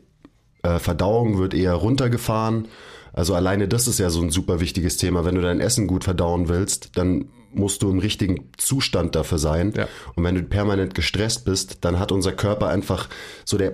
äh, 0.62 0.78
Verdauung 0.78 1.38
wird 1.38 1.54
eher 1.54 1.74
runtergefahren. 1.74 2.68
Also 3.12 3.34
alleine 3.34 3.68
das 3.68 3.88
ist 3.88 3.98
ja 3.98 4.10
so 4.10 4.22
ein 4.22 4.30
super 4.30 4.60
wichtiges 4.60 4.96
Thema. 4.96 5.24
Wenn 5.24 5.34
du 5.34 5.42
dein 5.42 5.60
Essen 5.60 5.86
gut 5.86 6.04
verdauen 6.04 6.48
willst, 6.48 6.96
dann 6.96 7.26
musst 7.52 7.82
du 7.82 7.90
im 7.90 7.98
richtigen 7.98 8.50
Zustand 8.56 9.16
dafür 9.16 9.38
sein. 9.38 9.72
Ja. 9.76 9.88
Und 10.14 10.24
wenn 10.24 10.34
du 10.34 10.42
permanent 10.42 10.94
gestresst 10.94 11.44
bist, 11.44 11.78
dann 11.84 11.98
hat 11.98 12.12
unser 12.12 12.32
Körper 12.32 12.68
einfach 12.68 13.08
so 13.44 13.58
der, 13.58 13.72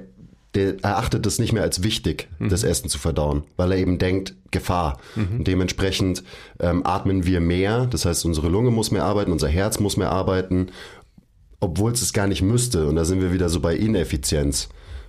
der 0.54 0.82
erachtet 0.82 1.26
es 1.26 1.38
nicht 1.38 1.52
mehr 1.52 1.62
als 1.62 1.82
wichtig, 1.82 2.28
mhm. 2.38 2.48
das 2.48 2.62
Essen 2.62 2.88
zu 2.88 2.98
verdauen, 2.98 3.44
weil 3.56 3.72
er 3.72 3.78
eben 3.78 3.98
denkt, 3.98 4.34
Gefahr. 4.50 4.98
Mhm. 5.14 5.38
Und 5.38 5.46
dementsprechend 5.46 6.22
ähm, 6.60 6.86
atmen 6.86 7.26
wir 7.26 7.40
mehr. 7.40 7.86
Das 7.86 8.06
heißt, 8.06 8.24
unsere 8.24 8.48
Lunge 8.48 8.70
muss 8.70 8.90
mehr 8.90 9.04
arbeiten, 9.04 9.32
unser 9.32 9.48
Herz 9.48 9.78
muss 9.78 9.98
mehr 9.98 10.10
arbeiten, 10.10 10.68
obwohl 11.60 11.92
es 11.92 12.02
es 12.02 12.12
gar 12.12 12.26
nicht 12.26 12.42
müsste. 12.42 12.86
Und 12.86 12.96
da 12.96 13.04
sind 13.04 13.20
wir 13.20 13.32
wieder 13.32 13.48
so 13.48 13.60
bei 13.60 13.74
Ineffizienz. 13.74 14.68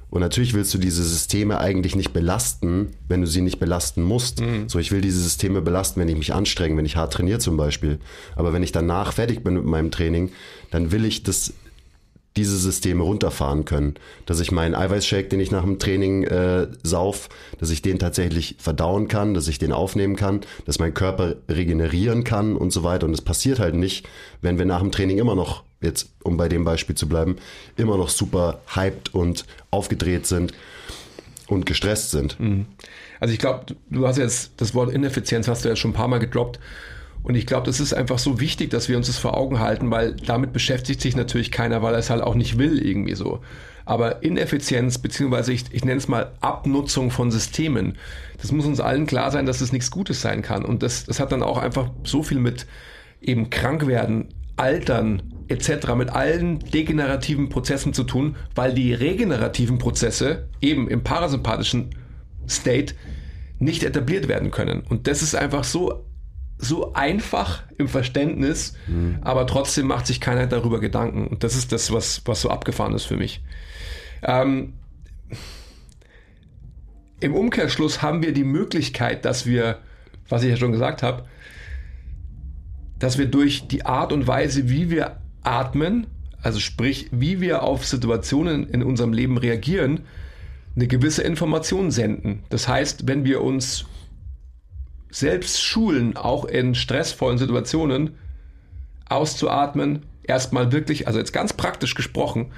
Und 0.09 0.21
natürlich 0.21 0.53
willst 0.53 0.73
du 0.73 0.77
diese 0.77 1.03
Systeme 1.03 1.59
eigentlich 1.59 1.95
nicht 1.95 2.13
belasten, 2.13 2.93
wenn 3.09 3.21
du 3.21 3.27
sie 3.27 3.41
nicht 3.41 3.59
belasten 3.59 4.03
musst. 4.03 4.39
Mhm. 4.39 4.69
So, 4.69 4.79
ich 4.79 4.91
will 4.91 5.01
diese 5.01 5.19
Systeme 5.19 5.61
belasten, 5.61 5.99
wenn 5.99 6.07
ich 6.07 6.15
mich 6.15 6.33
anstrenge, 6.33 6.77
wenn 6.77 6.85
ich 6.85 6.95
hart 6.95 7.13
trainiere 7.13 7.39
zum 7.39 7.57
Beispiel. 7.57 7.99
Aber 8.35 8.53
wenn 8.53 8.63
ich 8.63 8.71
danach 8.71 9.11
fertig 9.11 9.43
bin 9.43 9.55
mit 9.55 9.65
meinem 9.65 9.91
Training, 9.91 10.31
dann 10.71 10.91
will 10.91 11.03
ich 11.03 11.23
das, 11.23 11.53
diese 12.37 12.57
Systeme 12.57 13.03
runterfahren 13.03 13.65
können. 13.65 13.95
Dass 14.25 14.39
ich 14.39 14.51
meinen 14.51 14.75
Eiweißshake, 14.75 15.27
den 15.27 15.39
ich 15.39 15.51
nach 15.51 15.63
dem 15.63 15.79
Training 15.79 16.23
äh, 16.23 16.67
sauf, 16.83 17.29
dass 17.59 17.69
ich 17.69 17.81
den 17.81 17.99
tatsächlich 17.99 18.55
verdauen 18.59 19.07
kann, 19.07 19.33
dass 19.33 19.47
ich 19.47 19.59
den 19.59 19.71
aufnehmen 19.71 20.15
kann, 20.15 20.41
dass 20.65 20.79
mein 20.79 20.93
Körper 20.93 21.35
regenerieren 21.49 22.23
kann 22.23 22.55
und 22.55 22.71
so 22.71 22.83
weiter. 22.83 23.05
Und 23.05 23.11
das 23.11 23.21
passiert 23.21 23.59
halt 23.59 23.75
nicht, 23.75 24.07
wenn 24.41 24.57
wir 24.57 24.65
nach 24.65 24.79
dem 24.79 24.91
Training 24.91 25.17
immer 25.17 25.35
noch 25.35 25.63
jetzt 25.81 26.09
um 26.23 26.37
bei 26.37 26.49
dem 26.49 26.63
Beispiel 26.63 26.95
zu 26.95 27.07
bleiben, 27.07 27.37
immer 27.75 27.97
noch 27.97 28.09
super 28.09 28.61
hyped 28.75 29.13
und 29.13 29.45
aufgedreht 29.69 30.25
sind 30.25 30.53
und 31.47 31.65
gestresst 31.65 32.11
sind. 32.11 32.39
Mhm. 32.39 32.65
Also 33.19 33.33
ich 33.33 33.39
glaube, 33.39 33.75
du 33.89 34.07
hast 34.07 34.17
jetzt 34.17 34.51
das 34.57 34.73
Wort 34.73 34.91
Ineffizienz 34.91 35.47
hast 35.47 35.65
du 35.65 35.69
ja 35.69 35.75
schon 35.75 35.91
ein 35.91 35.95
paar 35.95 36.07
Mal 36.07 36.19
gedroppt. 36.19 36.59
Und 37.23 37.35
ich 37.35 37.45
glaube, 37.45 37.65
das 37.65 37.79
ist 37.79 37.93
einfach 37.93 38.19
so 38.19 38.39
wichtig, 38.39 38.69
dass 38.69 38.87
wir 38.87 38.97
uns 38.97 39.07
das 39.07 39.17
vor 39.17 39.35
Augen 39.35 39.59
halten, 39.59 39.91
weil 39.91 40.15
damit 40.15 40.53
beschäftigt 40.53 41.01
sich 41.01 41.15
natürlich 41.15 41.51
keiner, 41.51 41.81
weil 41.81 41.93
er 41.93 41.99
es 41.99 42.09
halt 42.09 42.21
auch 42.21 42.35
nicht 42.35 42.57
will, 42.57 42.79
irgendwie 42.79 43.15
so. 43.15 43.41
Aber 43.85 44.21
Ineffizienz, 44.21 44.97
beziehungsweise 44.97 45.53
ich, 45.53 45.65
ich 45.71 45.85
nenne 45.85 45.97
es 45.97 46.07
mal 46.07 46.31
Abnutzung 46.41 47.09
von 47.09 47.31
Systemen, 47.31 47.97
das 48.41 48.51
muss 48.51 48.65
uns 48.65 48.79
allen 48.79 49.07
klar 49.07 49.31
sein, 49.31 49.45
dass 49.45 49.57
es 49.57 49.67
das 49.67 49.71
nichts 49.71 49.91
Gutes 49.91 50.21
sein 50.21 50.41
kann. 50.41 50.65
Und 50.65 50.83
das, 50.83 51.05
das 51.05 51.19
hat 51.19 51.31
dann 51.31 51.41
auch 51.41 51.57
einfach 51.57 51.89
so 52.03 52.21
viel 52.21 52.39
mit 52.39 52.65
eben 53.21 53.49
krank 53.49 53.87
werden, 53.87 54.27
altern, 54.57 55.21
etc. 55.47 55.95
mit 55.95 56.09
allen 56.09 56.59
degenerativen 56.59 57.49
Prozessen 57.49 57.93
zu 57.93 58.03
tun, 58.03 58.35
weil 58.55 58.73
die 58.73 58.93
regenerativen 58.93 59.77
Prozesse 59.77 60.49
eben 60.61 60.89
im 60.89 61.03
parasympathischen 61.03 61.91
State 62.49 62.93
nicht 63.59 63.83
etabliert 63.83 64.27
werden 64.27 64.51
können. 64.51 64.81
Und 64.81 65.07
das 65.07 65.21
ist 65.21 65.35
einfach 65.35 65.63
so, 65.63 66.03
so 66.57 66.93
einfach 66.93 67.63
im 67.77 67.87
Verständnis, 67.87 68.73
mhm. 68.87 69.19
aber 69.21 69.45
trotzdem 69.45 69.87
macht 69.87 70.07
sich 70.07 70.19
keiner 70.19 70.47
darüber 70.47 70.79
Gedanken. 70.79 71.27
Und 71.27 71.43
das 71.43 71.55
ist 71.55 71.71
das, 71.71 71.91
was, 71.91 72.21
was 72.25 72.41
so 72.41 72.49
abgefahren 72.49 72.93
ist 72.93 73.05
für 73.05 73.17
mich. 73.17 73.41
Ähm, 74.23 74.73
Im 77.19 77.35
Umkehrschluss 77.35 78.01
haben 78.01 78.23
wir 78.23 78.33
die 78.33 78.43
Möglichkeit, 78.43 79.25
dass 79.25 79.45
wir, 79.45 79.79
was 80.29 80.43
ich 80.43 80.49
ja 80.49 80.57
schon 80.57 80.71
gesagt 80.71 81.03
habe, 81.03 81.25
dass 82.97 83.19
wir 83.19 83.27
durch 83.27 83.67
die 83.67 83.85
Art 83.85 84.11
und 84.11 84.25
Weise, 84.25 84.69
wie 84.69 84.89
wir 84.89 85.17
atmen, 85.43 86.07
also 86.41 86.59
sprich, 86.59 87.07
wie 87.11 87.41
wir 87.41 87.63
auf 87.63 87.85
Situationen 87.85 88.67
in 88.69 88.81
unserem 88.81 89.13
Leben 89.13 89.37
reagieren, 89.37 90.01
eine 90.75 90.87
gewisse 90.87 91.23
Information 91.23 91.91
senden. 91.91 92.43
Das 92.49 92.67
heißt, 92.67 93.07
wenn 93.07 93.25
wir 93.25 93.41
uns 93.41 93.85
selbst 95.09 95.63
schulen, 95.63 96.17
auch 96.17 96.45
in 96.45 96.75
stressvollen 96.75 97.37
Situationen, 97.37 98.17
auszuatmen, 99.09 100.05
erstmal 100.23 100.71
wirklich, 100.71 101.07
also 101.07 101.19
jetzt 101.19 101.33
ganz 101.33 101.53
praktisch 101.53 101.95
gesprochen, 101.95 102.51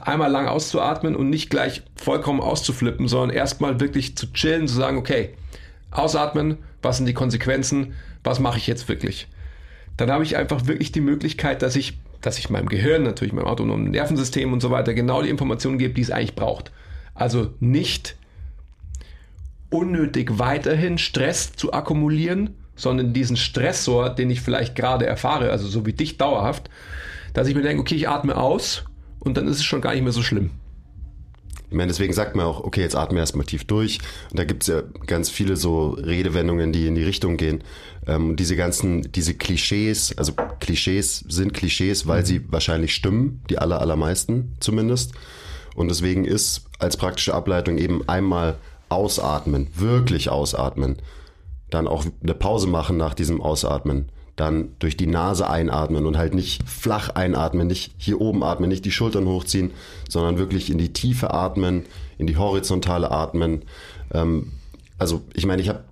einmal 0.00 0.30
lang 0.30 0.46
auszuatmen 0.46 1.16
und 1.16 1.28
nicht 1.28 1.50
gleich 1.50 1.82
vollkommen 1.96 2.40
auszuflippen, 2.40 3.08
sondern 3.08 3.36
erstmal 3.36 3.80
wirklich 3.80 4.16
zu 4.16 4.32
chillen, 4.32 4.68
zu 4.68 4.74
sagen, 4.74 4.96
okay, 4.96 5.34
ausatmen, 5.90 6.58
was 6.80 6.96
sind 6.96 7.06
die 7.06 7.14
Konsequenzen, 7.14 7.94
was 8.24 8.40
mache 8.40 8.58
ich 8.58 8.66
jetzt 8.66 8.88
wirklich? 8.88 9.28
dann 9.96 10.10
habe 10.10 10.24
ich 10.24 10.36
einfach 10.36 10.66
wirklich 10.66 10.92
die 10.92 11.00
Möglichkeit, 11.00 11.62
dass 11.62 11.76
ich, 11.76 11.98
dass 12.20 12.38
ich 12.38 12.50
meinem 12.50 12.68
Gehirn, 12.68 13.02
natürlich 13.02 13.32
meinem 13.32 13.46
autonomen 13.46 13.90
Nervensystem 13.90 14.52
und 14.52 14.60
so 14.60 14.70
weiter, 14.70 14.94
genau 14.94 15.22
die 15.22 15.28
Informationen 15.28 15.78
gebe, 15.78 15.94
die 15.94 16.00
es 16.00 16.10
eigentlich 16.10 16.34
braucht. 16.34 16.72
Also 17.14 17.52
nicht 17.60 18.16
unnötig 19.72 20.38
weiterhin 20.38 20.98
Stress 20.98 21.52
zu 21.52 21.72
akkumulieren, 21.72 22.50
sondern 22.76 23.12
diesen 23.12 23.36
Stressor, 23.36 24.10
den 24.10 24.30
ich 24.30 24.40
vielleicht 24.40 24.74
gerade 24.74 25.06
erfahre, 25.06 25.50
also 25.50 25.66
so 25.66 25.86
wie 25.86 25.92
dich 25.92 26.18
dauerhaft, 26.18 26.70
dass 27.34 27.48
ich 27.48 27.54
mir 27.54 27.62
denke, 27.62 27.80
okay, 27.80 27.94
ich 27.94 28.08
atme 28.08 28.36
aus 28.36 28.84
und 29.20 29.36
dann 29.36 29.48
ist 29.48 29.58
es 29.58 29.64
schon 29.64 29.80
gar 29.80 29.94
nicht 29.94 30.02
mehr 30.02 30.12
so 30.12 30.22
schlimm. 30.22 30.50
Ich 31.72 31.76
meine, 31.76 31.88
deswegen 31.88 32.12
sagt 32.12 32.36
man 32.36 32.44
auch, 32.44 32.62
okay, 32.62 32.82
jetzt 32.82 32.94
atme 32.94 33.18
erstmal 33.18 33.46
tief 33.46 33.64
durch. 33.64 33.98
Und 34.30 34.38
da 34.38 34.44
gibt 34.44 34.64
es 34.64 34.66
ja 34.66 34.82
ganz 35.06 35.30
viele 35.30 35.56
so 35.56 35.92
Redewendungen, 35.92 36.70
die 36.70 36.86
in 36.86 36.94
die 36.94 37.02
Richtung 37.02 37.38
gehen. 37.38 37.64
Ähm, 38.06 38.30
und 38.30 38.36
diese 38.36 38.56
ganzen, 38.56 39.10
diese 39.12 39.32
Klischees, 39.32 40.14
also 40.18 40.34
Klischees 40.60 41.24
sind 41.28 41.54
Klischees, 41.54 42.06
weil 42.06 42.20
mhm. 42.20 42.26
sie 42.26 42.52
wahrscheinlich 42.52 42.94
stimmen, 42.94 43.40
die 43.48 43.56
aller, 43.56 43.80
allermeisten 43.80 44.52
zumindest. 44.60 45.12
Und 45.74 45.88
deswegen 45.88 46.26
ist 46.26 46.66
als 46.78 46.98
praktische 46.98 47.32
Ableitung 47.32 47.78
eben 47.78 48.06
einmal 48.06 48.56
ausatmen, 48.92 49.68
wirklich 49.74 50.30
ausatmen. 50.30 50.96
Dann 51.70 51.88
auch 51.88 52.04
eine 52.22 52.34
Pause 52.34 52.66
machen 52.66 52.96
nach 52.96 53.14
diesem 53.14 53.40
Ausatmen 53.40 54.10
dann 54.36 54.70
durch 54.78 54.96
die 54.96 55.06
Nase 55.06 55.48
einatmen 55.48 56.06
und 56.06 56.16
halt 56.16 56.34
nicht 56.34 56.68
flach 56.68 57.10
einatmen, 57.10 57.66
nicht 57.66 57.92
hier 57.98 58.20
oben 58.20 58.42
atmen, 58.42 58.68
nicht 58.68 58.84
die 58.84 58.92
Schultern 58.92 59.26
hochziehen, 59.26 59.72
sondern 60.08 60.38
wirklich 60.38 60.70
in 60.70 60.78
die 60.78 60.92
Tiefe 60.92 61.34
atmen, 61.34 61.84
in 62.18 62.26
die 62.26 62.36
horizontale 62.36 63.10
atmen. 63.10 63.62
Ähm, 64.12 64.52
also 64.98 65.22
ich 65.34 65.46
meine, 65.46 65.60
ich 65.60 65.68
habe 65.68 65.84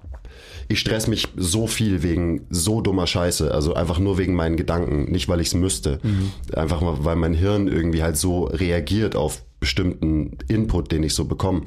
ich 0.69 0.79
stress 0.79 1.09
mich 1.09 1.27
so 1.37 1.67
viel 1.67 2.05
wegen 2.05 2.47
so 2.49 2.81
dummer 2.81 3.09
Scheiße, 3.09 3.53
also 3.53 3.75
einfach 3.75 3.99
nur 3.99 4.19
wegen 4.19 4.35
meinen 4.35 4.57
Gedanken, 4.57 5.11
nicht 5.11 5.29
weil 5.29 5.41
ich 5.41 5.49
es 5.49 5.55
müsste. 5.55 5.99
Mhm. 6.03 6.31
Einfach 6.55 6.81
mal, 6.81 7.05
weil 7.05 7.17
mein 7.17 7.35
Hirn 7.35 7.67
irgendwie 7.67 8.05
halt 8.05 8.17
so 8.17 8.45
reagiert 8.45 9.17
auf 9.17 9.43
bestimmten 9.61 10.39
Input, 10.49 10.91
den 10.91 11.03
ich 11.03 11.15
so 11.15 11.27
bekomme. 11.27 11.63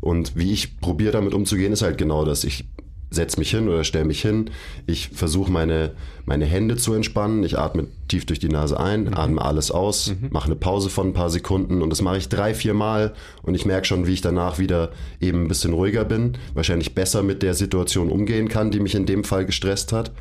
Und 0.00 0.36
wie 0.36 0.52
ich 0.52 0.80
probiere 0.80 1.12
damit 1.12 1.34
umzugehen, 1.34 1.72
ist 1.72 1.82
halt 1.82 1.98
genau 1.98 2.24
das. 2.24 2.44
Ich 2.44 2.64
setze 3.12 3.38
mich 3.38 3.50
hin 3.50 3.68
oder 3.68 3.84
stelle 3.84 4.04
mich 4.04 4.22
hin. 4.22 4.50
Ich 4.86 5.08
versuche 5.08 5.50
meine, 5.50 5.92
meine 6.24 6.46
Hände 6.46 6.76
zu 6.76 6.94
entspannen. 6.94 7.44
Ich 7.44 7.58
atme 7.58 7.88
tief 8.08 8.24
durch 8.26 8.38
die 8.38 8.48
Nase 8.48 8.78
ein, 8.80 9.04
mhm. 9.04 9.14
atme 9.14 9.42
alles 9.42 9.70
aus, 9.70 10.08
mhm. 10.08 10.28
mache 10.30 10.46
eine 10.46 10.56
Pause 10.56 10.88
von 10.88 11.08
ein 11.08 11.12
paar 11.12 11.30
Sekunden 11.30 11.82
und 11.82 11.90
das 11.90 12.00
mache 12.00 12.18
ich 12.18 12.28
drei, 12.28 12.54
vier 12.54 12.74
Mal 12.74 13.12
und 13.42 13.54
ich 13.54 13.66
merke 13.66 13.86
schon, 13.86 14.06
wie 14.06 14.14
ich 14.14 14.20
danach 14.20 14.58
wieder 14.58 14.92
eben 15.20 15.42
ein 15.42 15.48
bisschen 15.48 15.74
ruhiger 15.74 16.04
bin, 16.04 16.38
wahrscheinlich 16.54 16.94
besser 16.94 17.22
mit 17.22 17.42
der 17.42 17.54
Situation 17.54 18.10
umgehen 18.10 18.48
kann, 18.48 18.70
die 18.70 18.80
mich 18.80 18.94
in 18.94 19.06
dem 19.06 19.24
Fall 19.24 19.44
gestresst 19.44 19.92
hat. 19.92 20.12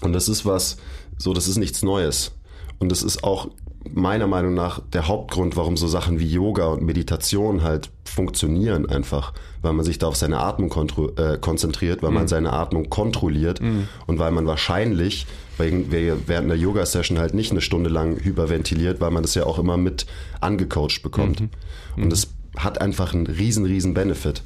Und 0.00 0.12
das 0.12 0.28
ist 0.28 0.44
was, 0.46 0.78
so, 1.18 1.32
das 1.32 1.48
ist 1.48 1.56
nichts 1.56 1.82
Neues. 1.82 2.32
Und 2.78 2.92
das 2.92 3.02
ist 3.02 3.24
auch 3.24 3.48
meiner 3.94 4.26
Meinung 4.26 4.54
nach 4.54 4.80
der 4.92 5.08
Hauptgrund, 5.08 5.56
warum 5.56 5.76
so 5.76 5.86
Sachen 5.86 6.18
wie 6.18 6.26
Yoga 6.26 6.66
und 6.66 6.82
Meditation 6.82 7.62
halt 7.62 7.90
funktionieren 8.04 8.88
einfach, 8.88 9.32
weil 9.62 9.72
man 9.72 9.84
sich 9.84 9.98
da 9.98 10.06
auf 10.06 10.16
seine 10.16 10.38
Atmung 10.38 10.72
äh, 11.16 11.38
konzentriert, 11.38 12.02
weil 12.02 12.10
mhm. 12.10 12.16
man 12.16 12.28
seine 12.28 12.52
Atmung 12.52 12.88
kontrolliert 12.88 13.60
mhm. 13.60 13.88
und 14.06 14.18
weil 14.18 14.30
man 14.30 14.46
wahrscheinlich 14.46 15.26
während 15.58 16.30
einer 16.30 16.54
Yoga-Session 16.54 17.18
halt 17.18 17.34
nicht 17.34 17.50
eine 17.50 17.60
Stunde 17.60 17.88
lang 17.88 18.22
hyperventiliert, 18.22 19.00
weil 19.00 19.10
man 19.10 19.22
das 19.22 19.34
ja 19.34 19.44
auch 19.44 19.58
immer 19.58 19.76
mit 19.76 20.06
angecoacht 20.40 21.02
bekommt. 21.02 21.40
Mhm. 21.40 21.50
Und 21.96 22.04
mhm. 22.04 22.10
das 22.10 22.28
hat 22.56 22.80
einfach 22.80 23.14
einen 23.14 23.26
riesen, 23.26 23.64
riesen 23.64 23.94
Benefit. 23.94 24.42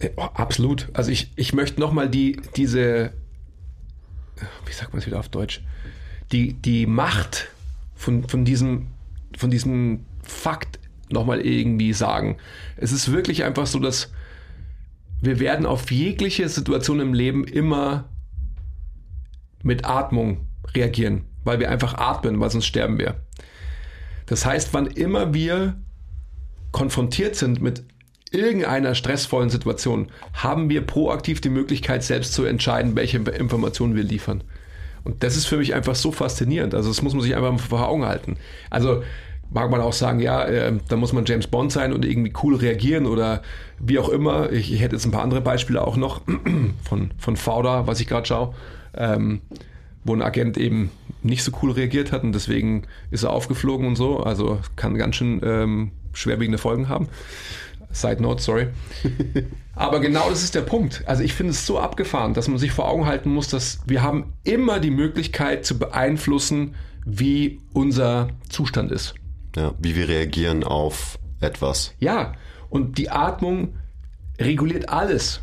Äh, 0.00 0.10
oh, 0.16 0.28
absolut. 0.34 0.88
Also 0.92 1.10
ich, 1.10 1.30
ich 1.36 1.52
möchte 1.52 1.80
nochmal 1.80 2.08
die, 2.08 2.40
diese, 2.56 3.12
wie 4.66 4.72
sagt 4.72 4.92
man 4.92 5.00
es 5.00 5.06
wieder 5.06 5.18
auf 5.18 5.28
Deutsch, 5.28 5.62
die, 6.32 6.54
die 6.54 6.86
Macht 6.86 7.48
von, 8.04 8.28
von, 8.28 8.44
diesem, 8.44 8.88
von 9.36 9.50
diesem 9.50 10.04
Fakt 10.22 10.78
nochmal 11.10 11.40
irgendwie 11.40 11.92
sagen. 11.92 12.36
Es 12.76 12.92
ist 12.92 13.12
wirklich 13.12 13.44
einfach 13.44 13.66
so, 13.66 13.78
dass 13.78 14.12
wir 15.22 15.40
werden 15.40 15.64
auf 15.64 15.90
jegliche 15.90 16.48
Situation 16.48 17.00
im 17.00 17.14
Leben 17.14 17.44
immer 17.44 18.10
mit 19.62 19.86
Atmung 19.86 20.46
reagieren, 20.74 21.24
weil 21.44 21.60
wir 21.60 21.70
einfach 21.70 21.94
atmen, 21.94 22.40
weil 22.40 22.50
sonst 22.50 22.66
sterben 22.66 22.98
wir. 22.98 23.16
Das 24.26 24.44
heißt, 24.44 24.74
wann 24.74 24.86
immer 24.86 25.32
wir 25.32 25.80
konfrontiert 26.72 27.36
sind 27.36 27.62
mit 27.62 27.84
irgendeiner 28.30 28.94
stressvollen 28.94 29.48
Situation, 29.48 30.10
haben 30.34 30.68
wir 30.68 30.82
proaktiv 30.82 31.40
die 31.40 31.48
Möglichkeit, 31.48 32.02
selbst 32.02 32.34
zu 32.34 32.44
entscheiden, 32.44 32.96
welche 32.96 33.18
Informationen 33.18 33.94
wir 33.94 34.02
liefern. 34.02 34.42
Und 35.04 35.22
das 35.22 35.36
ist 35.36 35.46
für 35.46 35.58
mich 35.58 35.74
einfach 35.74 35.94
so 35.94 36.12
faszinierend. 36.12 36.74
Also 36.74 36.88
das 36.88 37.02
muss 37.02 37.12
man 37.12 37.22
sich 37.22 37.36
einfach 37.36 37.58
vor 37.60 37.86
Augen 37.86 38.04
halten. 38.04 38.36
Also 38.70 39.02
mag 39.50 39.70
man 39.70 39.80
auch 39.80 39.92
sagen, 39.92 40.20
ja, 40.20 40.44
äh, 40.44 40.72
da 40.88 40.96
muss 40.96 41.12
man 41.12 41.24
James 41.26 41.46
Bond 41.46 41.72
sein 41.72 41.92
und 41.92 42.04
irgendwie 42.04 42.32
cool 42.42 42.56
reagieren 42.56 43.06
oder 43.06 43.42
wie 43.78 43.98
auch 43.98 44.08
immer. 44.08 44.50
Ich, 44.50 44.72
ich 44.72 44.80
hätte 44.80 44.96
jetzt 44.96 45.04
ein 45.04 45.12
paar 45.12 45.22
andere 45.22 45.40
Beispiele 45.40 45.86
auch 45.86 45.96
noch 45.96 46.22
von, 46.82 47.10
von 47.18 47.36
Fauda, 47.36 47.86
was 47.86 48.00
ich 48.00 48.06
gerade 48.06 48.26
schaue, 48.26 48.54
ähm, 48.96 49.40
wo 50.04 50.14
ein 50.14 50.22
Agent 50.22 50.56
eben 50.56 50.90
nicht 51.22 51.44
so 51.44 51.52
cool 51.62 51.70
reagiert 51.70 52.12
hat 52.12 52.22
und 52.22 52.32
deswegen 52.32 52.84
ist 53.10 53.22
er 53.22 53.30
aufgeflogen 53.30 53.86
und 53.86 53.96
so. 53.96 54.20
Also 54.20 54.58
kann 54.76 54.96
ganz 54.96 55.16
schön 55.16 55.40
ähm, 55.44 55.92
schwerwiegende 56.12 56.58
Folgen 56.58 56.88
haben. 56.88 57.08
Side 57.94 58.20
note, 58.20 58.42
sorry. 58.42 58.68
Aber 59.74 60.00
genau 60.00 60.28
das 60.28 60.42
ist 60.42 60.54
der 60.54 60.62
Punkt. 60.62 61.02
Also 61.06 61.22
ich 61.22 61.34
finde 61.34 61.52
es 61.52 61.66
so 61.66 61.78
abgefahren, 61.78 62.34
dass 62.34 62.48
man 62.48 62.58
sich 62.58 62.72
vor 62.72 62.88
Augen 62.88 63.06
halten 63.06 63.30
muss, 63.30 63.48
dass 63.48 63.80
wir 63.86 64.02
haben 64.02 64.34
immer 64.44 64.80
die 64.80 64.90
Möglichkeit 64.90 65.64
zu 65.64 65.78
beeinflussen, 65.78 66.74
wie 67.06 67.60
unser 67.72 68.28
Zustand 68.48 68.92
ist. 68.92 69.14
Ja, 69.56 69.74
wie 69.78 69.96
wir 69.96 70.08
reagieren 70.08 70.64
auf 70.64 71.18
etwas. 71.40 71.94
Ja, 71.98 72.34
und 72.70 72.98
die 72.98 73.10
Atmung 73.10 73.76
reguliert 74.40 74.88
alles. 74.88 75.40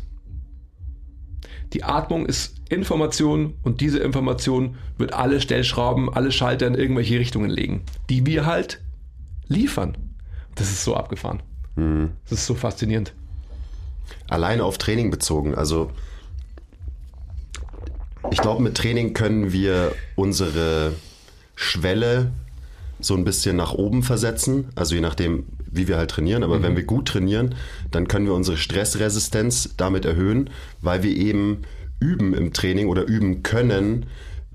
Die 1.72 1.84
Atmung 1.84 2.26
ist 2.26 2.60
Information 2.68 3.54
und 3.62 3.80
diese 3.80 3.98
Information 3.98 4.76
wird 4.98 5.14
alle 5.14 5.40
Stellschrauben, 5.40 6.12
alle 6.12 6.32
Schalter 6.32 6.66
in 6.66 6.74
irgendwelche 6.74 7.18
Richtungen 7.18 7.48
legen, 7.48 7.84
die 8.10 8.26
wir 8.26 8.44
halt 8.44 8.82
liefern. 9.48 9.96
Das 10.54 10.70
ist 10.70 10.84
so 10.84 10.94
abgefahren. 10.94 11.42
Mhm. 11.76 12.10
Das 12.28 12.40
ist 12.40 12.46
so 12.46 12.54
faszinierend. 12.54 13.12
Alleine 14.28 14.64
auf 14.64 14.78
Training 14.78 15.10
bezogen. 15.10 15.54
Also 15.54 15.90
ich 18.30 18.38
glaube, 18.38 18.62
mit 18.62 18.76
Training 18.76 19.14
können 19.14 19.52
wir 19.52 19.92
unsere 20.16 20.92
Schwelle 21.54 22.32
so 23.00 23.14
ein 23.14 23.24
bisschen 23.24 23.56
nach 23.56 23.72
oben 23.72 24.02
versetzen. 24.02 24.68
Also 24.74 24.94
je 24.94 25.00
nachdem, 25.00 25.46
wie 25.70 25.88
wir 25.88 25.96
halt 25.96 26.10
trainieren. 26.10 26.42
Aber 26.42 26.58
mhm. 26.58 26.62
wenn 26.62 26.76
wir 26.76 26.84
gut 26.84 27.08
trainieren, 27.08 27.54
dann 27.90 28.08
können 28.08 28.26
wir 28.26 28.34
unsere 28.34 28.56
Stressresistenz 28.56 29.74
damit 29.76 30.04
erhöhen, 30.04 30.50
weil 30.80 31.02
wir 31.02 31.14
eben 31.16 31.62
üben 32.00 32.34
im 32.34 32.52
Training 32.52 32.88
oder 32.88 33.04
üben 33.04 33.42
können, 33.42 34.06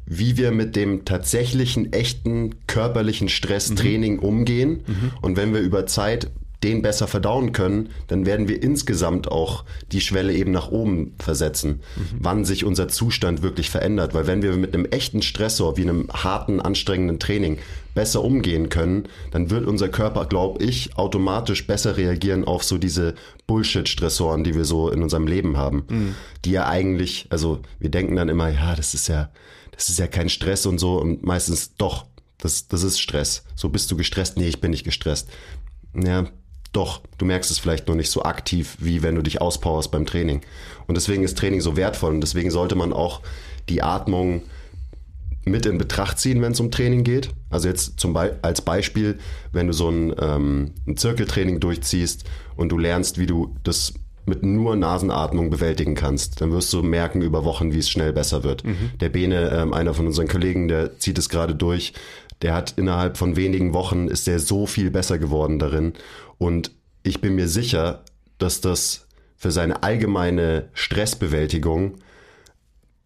wie 0.05 0.37
wir 0.37 0.51
mit 0.51 0.75
dem 0.75 1.03
tatsächlichen, 1.03 1.91
echten 1.91 2.55
körperlichen 2.67 3.27
Stresstraining 3.27 4.15
mhm. 4.15 4.19
umgehen. 4.19 4.83
Mhm. 4.87 5.11
Und 5.21 5.37
wenn 5.37 5.53
wir 5.53 5.59
über 5.59 5.85
Zeit 5.85 6.29
den 6.63 6.81
besser 6.81 7.07
verdauen 7.07 7.51
können, 7.51 7.89
dann 8.07 8.25
werden 8.25 8.47
wir 8.47 8.63
insgesamt 8.63 9.31
auch 9.31 9.63
die 9.91 10.01
Schwelle 10.01 10.33
eben 10.33 10.51
nach 10.51 10.71
oben 10.71 11.13
versetzen, 11.19 11.81
mhm. 11.95 12.17
wann 12.19 12.45
sich 12.45 12.65
unser 12.65 12.87
Zustand 12.87 13.43
wirklich 13.43 13.69
verändert. 13.69 14.13
Weil 14.13 14.25
wenn 14.25 14.41
wir 14.41 14.55
mit 14.55 14.73
einem 14.73 14.85
echten 14.85 15.21
Stressor 15.21 15.77
wie 15.77 15.83
einem 15.83 16.07
harten, 16.11 16.59
anstrengenden 16.59 17.19
Training 17.19 17.59
besser 17.93 18.23
umgehen 18.23 18.69
können, 18.69 19.07
dann 19.31 19.49
wird 19.49 19.67
unser 19.67 19.89
Körper, 19.89 20.25
glaube 20.25 20.63
ich, 20.63 20.97
automatisch 20.97 21.67
besser 21.67 21.97
reagieren 21.97 22.43
auf 22.43 22.63
so 22.63 22.77
diese 22.77 23.13
Bullshit-Stressoren, 23.45 24.43
die 24.43 24.55
wir 24.55 24.65
so 24.65 24.89
in 24.89 25.03
unserem 25.03 25.27
Leben 25.27 25.57
haben. 25.57 25.85
Mhm. 25.89 26.15
Die 26.43 26.51
ja 26.51 26.67
eigentlich, 26.67 27.27
also 27.29 27.59
wir 27.79 27.89
denken 27.89 28.15
dann 28.15 28.29
immer, 28.29 28.49
ja, 28.49 28.75
das 28.75 28.93
ist 28.93 29.07
ja, 29.07 29.29
das 29.71 29.89
ist 29.89 29.99
ja 29.99 30.07
kein 30.07 30.29
Stress 30.29 30.65
und 30.65 30.79
so 30.79 30.99
und 30.99 31.23
meistens 31.23 31.75
doch, 31.75 32.05
das, 32.39 32.67
das 32.67 32.83
ist 32.83 32.99
Stress. 32.99 33.43
So 33.55 33.69
bist 33.69 33.89
du 33.91 33.97
gestresst? 33.97 34.37
Nee, 34.37 34.47
ich 34.47 34.61
bin 34.61 34.71
nicht 34.71 34.83
gestresst. 34.83 35.29
Ja, 35.95 36.27
doch, 36.73 37.01
du 37.17 37.25
merkst 37.25 37.51
es 37.51 37.59
vielleicht 37.59 37.87
nur 37.87 37.95
nicht 37.95 38.09
so 38.09 38.23
aktiv, 38.23 38.77
wie 38.79 39.03
wenn 39.03 39.15
du 39.15 39.21
dich 39.21 39.41
auspowerst 39.41 39.91
beim 39.91 40.05
Training. 40.05 40.41
Und 40.87 40.95
deswegen 40.95 41.23
ist 41.23 41.37
Training 41.37 41.61
so 41.61 41.75
wertvoll 41.75 42.13
und 42.13 42.21
deswegen 42.21 42.51
sollte 42.51 42.75
man 42.75 42.93
auch 42.93 43.21
die 43.69 43.81
Atmung 43.81 44.43
mit 45.45 45.65
in 45.65 45.77
Betracht 45.77 46.19
ziehen, 46.19 46.41
wenn 46.41 46.51
es 46.51 46.59
um 46.59 46.71
Training 46.71 47.03
geht. 47.03 47.29
Also 47.49 47.67
jetzt 47.67 47.99
zum 47.99 48.13
Be 48.13 48.37
als 48.41 48.61
Beispiel, 48.61 49.17
wenn 49.51 49.67
du 49.67 49.73
so 49.73 49.89
ein, 49.89 50.13
ähm, 50.19 50.73
ein 50.85 50.97
Zirkeltraining 50.97 51.59
durchziehst 51.59 52.25
und 52.55 52.69
du 52.69 52.77
lernst, 52.77 53.17
wie 53.17 53.25
du 53.25 53.55
das 53.63 53.93
mit 54.25 54.43
nur 54.43 54.75
Nasenatmung 54.75 55.49
bewältigen 55.49 55.95
kannst, 55.95 56.41
dann 56.41 56.51
wirst 56.51 56.71
du 56.73 56.83
merken 56.83 57.21
über 57.21 57.45
Wochen, 57.45 57.73
wie 57.73 57.79
es 57.79 57.89
schnell 57.89 58.11
besser 58.11 58.43
wird. 58.43 58.65
Mhm. 58.65 58.91
Der 58.99 59.07
Bene, 59.07 59.49
ähm, 59.51 59.73
einer 59.73 59.93
von 59.93 60.05
unseren 60.05 60.27
Kollegen, 60.27 60.67
der 60.67 60.99
zieht 60.99 61.17
es 61.17 61.29
gerade 61.29 61.55
durch, 61.55 61.93
der 62.41 62.53
hat 62.53 62.73
innerhalb 62.77 63.17
von 63.17 63.35
wenigen 63.35 63.73
Wochen 63.73 64.07
ist 64.07 64.27
der 64.27 64.39
so 64.39 64.65
viel 64.65 64.91
besser 64.91 65.17
geworden 65.17 65.59
darin 65.59 65.93
und 66.37 66.71
ich 67.03 67.21
bin 67.21 67.35
mir 67.35 67.47
sicher, 67.47 68.03
dass 68.37 68.61
das 68.61 69.07
für 69.37 69.51
seine 69.51 69.83
allgemeine 69.83 70.69
Stressbewältigung 70.73 71.95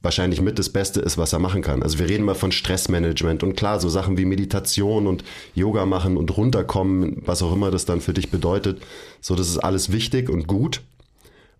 wahrscheinlich 0.01 0.41
mit 0.41 0.57
das 0.57 0.69
Beste 0.69 0.99
ist, 0.99 1.17
was 1.17 1.33
er 1.33 1.39
machen 1.39 1.61
kann. 1.61 1.83
Also 1.83 1.99
wir 1.99 2.09
reden 2.09 2.25
mal 2.25 2.35
von 2.35 2.51
Stressmanagement 2.51 3.43
und 3.43 3.55
klar, 3.55 3.79
so 3.79 3.87
Sachen 3.87 4.17
wie 4.17 4.25
Meditation 4.25 5.05
und 5.05 5.23
Yoga 5.53 5.85
machen 5.85 6.17
und 6.17 6.35
runterkommen, 6.35 7.21
was 7.25 7.43
auch 7.43 7.53
immer 7.53 7.69
das 7.69 7.85
dann 7.85 8.01
für 8.01 8.13
dich 8.13 8.31
bedeutet, 8.31 8.81
so 9.19 9.35
das 9.35 9.49
ist 9.49 9.59
alles 9.59 9.91
wichtig 9.91 10.29
und 10.29 10.47
gut, 10.47 10.81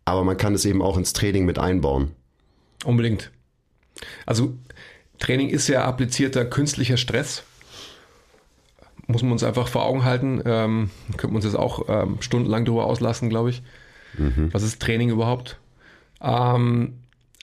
aber 0.06 0.24
man 0.24 0.38
kann 0.38 0.56
es 0.56 0.66
eben 0.66 0.82
auch 0.82 0.98
ins 0.98 1.14
Training 1.14 1.46
mit 1.46 1.60
einbauen. 1.60 2.12
Unbedingt. 2.84 3.30
Also 4.26 4.58
Training 5.20 5.50
ist 5.50 5.68
ja 5.68 5.86
applizierter 5.86 6.46
künstlicher 6.46 6.98
Stress 6.98 7.44
muss 9.12 9.24
man 9.24 9.34
uns 9.34 9.44
einfach 9.44 9.68
vor 9.68 9.86
Augen 9.86 10.04
halten. 10.04 10.42
Ähm, 10.46 10.90
könnten 11.18 11.34
wir 11.34 11.38
uns 11.38 11.46
jetzt 11.46 11.58
auch 11.58 11.88
ähm, 11.88 12.18
stundenlang 12.22 12.66
darüber 12.66 12.86
auslassen, 12.86 13.30
glaube 13.30 13.52
ich. 13.52 13.64
Mhm. 14.18 14.50
Was 14.52 14.64
ist 14.64 14.82
Training 14.82 15.10
überhaupt? 15.10 15.60
Ähm, 16.22 16.94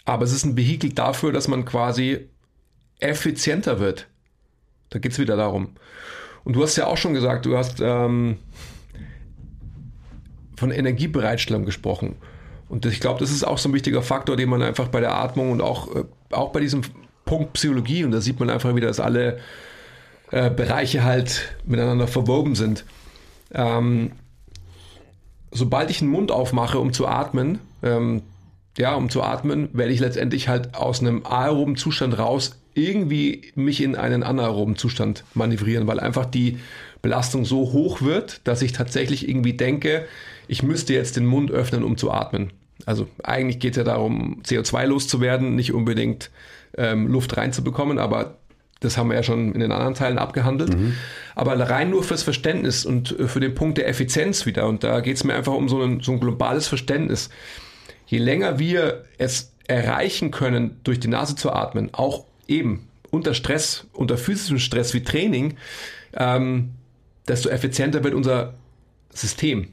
aber 0.05 0.25
es 0.25 0.33
ist 0.33 0.45
ein 0.45 0.57
Vehikel 0.57 0.93
dafür, 0.93 1.33
dass 1.33 1.49
man 1.49 1.65
quasi 1.65 2.29
effizienter 2.99 3.81
wird. 3.81 4.09
Da 4.91 4.99
geht 4.99 5.13
es 5.13 5.19
wieder 5.19 5.37
darum. 5.37 5.71
Und 6.45 6.55
du 6.57 6.63
hast 6.63 6.77
ja 6.77 6.87
auch 6.87 6.97
schon 6.97 7.15
gesagt, 7.15 7.47
du 7.47 7.57
hast 7.57 7.81
ähm, 7.81 8.39
von 10.57 10.71
Energiebereitstellung 10.71 11.65
gesprochen. 11.65 12.17
Und 12.69 12.87
ich 12.87 13.01
glaube, 13.01 13.21
das 13.21 13.31
ist 13.31 13.45
auch 13.45 13.59
so 13.59 13.69
ein 13.69 13.75
wichtiger 13.75 14.03
Faktor, 14.03 14.37
den 14.37 14.49
man 14.49 14.63
einfach 14.63 14.89
bei 14.89 15.01
der 15.01 15.15
Atmung 15.15 15.51
und 15.53 15.61
auch, 15.61 15.95
äh, 15.95 16.05
auch 16.31 16.53
bei 16.53 16.61
diesem 16.61 16.83
Punkt 17.25 17.53
Psychologie, 17.55 18.05
und 18.05 18.13
da 18.13 18.21
sieht 18.21 18.41
man 18.41 18.51
einfach 18.51 18.75
wieder, 18.75 18.89
dass 18.89 19.01
alle 19.01 19.39
äh, 20.31 20.51
Bereiche 20.51 21.05
halt 21.05 21.57
miteinander 21.65 22.07
verwoben 22.07 22.55
sind. 22.55 22.85
Ähm, 23.53 24.13
sobald 25.51 25.91
ich 25.91 26.01
den 26.01 26.09
Mund 26.09 26.31
aufmache, 26.31 26.79
um 26.79 26.93
zu 26.93 27.07
atmen, 27.07 27.61
ähm, 27.83 28.23
ja, 28.77 28.95
um 28.95 29.11
zu 29.11 29.23
atmen, 29.23 29.71
werde 29.73 29.93
ich 29.93 30.01
letztendlich 30.01 30.49
halt 30.49 30.75
aus 30.75 31.01
einem 31.01 31.27
aeroben 31.27 31.77
Zustand 31.77 32.19
raus 32.19 32.59
irgendwie 32.75 33.53
mich 33.57 33.83
in 33.83 33.97
einen 33.97 34.23
anaeroben 34.23 34.77
Zustand 34.77 35.25
manövrieren, 35.35 35.87
weil 35.87 35.99
einfach 35.99 36.27
die 36.27 36.59
Belastung 37.03 37.45
so 37.45 37.73
hoch 37.73 38.03
wird, 38.03 38.41
dass 38.45 38.63
ich 38.63 38.73
tatsächlich 38.73 39.29
irgendwie 39.29 39.55
denke, 39.55 40.07
ich 40.47 40.63
müsste 40.63 40.95
jetzt 40.95 41.17
den 41.17 41.27
Mund 41.27 41.51
öffnen, 41.51 41.83
um 41.83 41.97
zu 41.97 42.11
atmen. 42.11 42.53
Also 42.87 43.09
eigentlich 43.23 43.59
geht 43.59 43.73
es 43.73 43.79
ja 43.79 43.85
darum, 43.85 44.43
CO2 44.45 44.87
loszuwerden, 44.87 45.57
nicht 45.57 45.73
unbedingt 45.73 46.31
ähm, 46.77 47.09
Luft 47.09 47.37
reinzubekommen, 47.37 47.99
aber 47.99 48.37
das 48.81 48.97
haben 48.97 49.09
wir 49.09 49.17
ja 49.17 49.23
schon 49.23 49.53
in 49.53 49.61
den 49.61 49.73
anderen 49.73 49.95
Teilen 49.95 50.19
abgehandelt. 50.19 50.77
Mhm. 50.77 50.95
Aber 51.35 51.59
rein 51.59 51.91
nur 51.91 52.05
fürs 52.05 52.23
Verständnis 52.23 52.85
und 52.85 53.19
äh, 53.19 53.29
für 53.29 53.41
den 53.41 53.55
Punkt 53.55 53.79
der 53.79 53.89
Effizienz 53.89 54.47
wieder. 54.47 54.69
Und 54.69 54.85
da 54.85 55.01
geht 55.01 55.17
es 55.17 55.25
mir 55.25 55.35
einfach 55.35 55.55
um 55.55 55.69
so 55.69 55.83
ein, 55.83 56.01
so 56.01 56.13
ein 56.13 56.21
globales 56.21 56.69
Verständnis. 56.69 57.29
Je 58.07 58.19
länger 58.19 58.59
wir 58.59 59.05
es 59.19 59.53
erreichen 59.67 60.31
können, 60.31 60.81
durch 60.85 61.01
die 61.01 61.09
Nase 61.09 61.37
zu 61.37 61.53
atmen, 61.53 61.91
auch 61.93 62.25
eben 62.47 62.89
unter 63.11 63.35
Stress, 63.35 63.87
unter 63.93 64.17
physischem 64.17 64.59
Stress 64.59 64.95
wie 64.95 65.03
Training, 65.03 65.57
ähm, 66.15 66.71
desto 67.27 67.49
effizienter 67.49 68.05
wird 68.05 68.15
unser 68.15 68.55
System. 69.13 69.69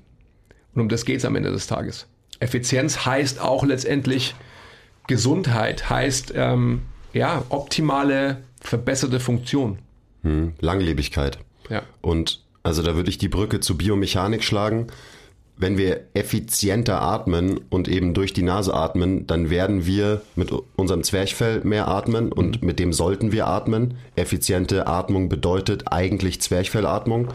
Und 0.74 0.82
um 0.82 0.90
das 0.90 1.06
geht 1.06 1.18
es 1.18 1.26
am 1.26 1.36
Ende 1.36 1.52
des 1.52 1.68
Tages. 1.68 2.08
Effizienz 2.40 3.06
heißt 3.06 3.40
auch 3.40 3.64
letztendlich 3.64 4.36
Gesundheit, 5.08 5.90
heißt 5.90 6.34
ähm, 6.36 6.82
ja 7.14 7.44
optimale 7.50 8.44
verbesserte 8.68 9.20
Funktion. 9.20 9.80
Hm, 10.24 10.54
Langlebigkeit. 10.60 11.40
Ja. 11.70 11.84
Und 12.02 12.42
also 12.64 12.82
da 12.82 12.96
würde 12.96 13.10
ich 13.10 13.18
die 13.18 13.30
Brücke 13.30 13.60
zur 13.60 13.78
Biomechanik 13.78 14.44
schlagen. 14.44 14.88
Wenn 15.58 15.78
wir 15.78 16.02
effizienter 16.14 17.02
atmen 17.02 17.62
und 17.70 17.88
eben 17.88 18.14
durch 18.14 18.34
die 18.34 18.42
Nase 18.42 18.74
atmen, 18.74 19.26
dann 19.26 19.50
werden 19.50 19.86
wir 19.86 20.22
mit 20.36 20.52
unserem 20.76 21.04
Zwerchfell 21.04 21.62
mehr 21.64 21.88
atmen 21.88 22.32
und 22.32 22.62
mhm. 22.62 22.68
mit 22.68 22.80
dem 22.80 22.92
sollten 22.92 23.32
wir 23.32 23.48
atmen. 23.48 23.94
Effiziente 24.16 24.88
Atmung 24.88 25.30
bedeutet 25.30 25.92
eigentlich 25.94 26.42
Zwerchfellatmung, 26.42 27.30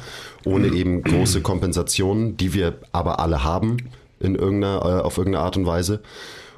ohne 0.44 0.68
mhm. 0.68 0.76
eben 0.76 1.02
große 1.02 1.40
Kompensationen, 1.40 2.36
die 2.36 2.52
wir 2.52 2.74
aber 2.92 3.20
alle 3.20 3.42
haben 3.42 3.78
in 4.18 4.34
irgendeiner, 4.34 4.80
äh, 4.84 5.00
auf 5.02 5.16
irgendeine 5.16 5.44
Art 5.44 5.56
und 5.56 5.64
Weise. 5.64 6.02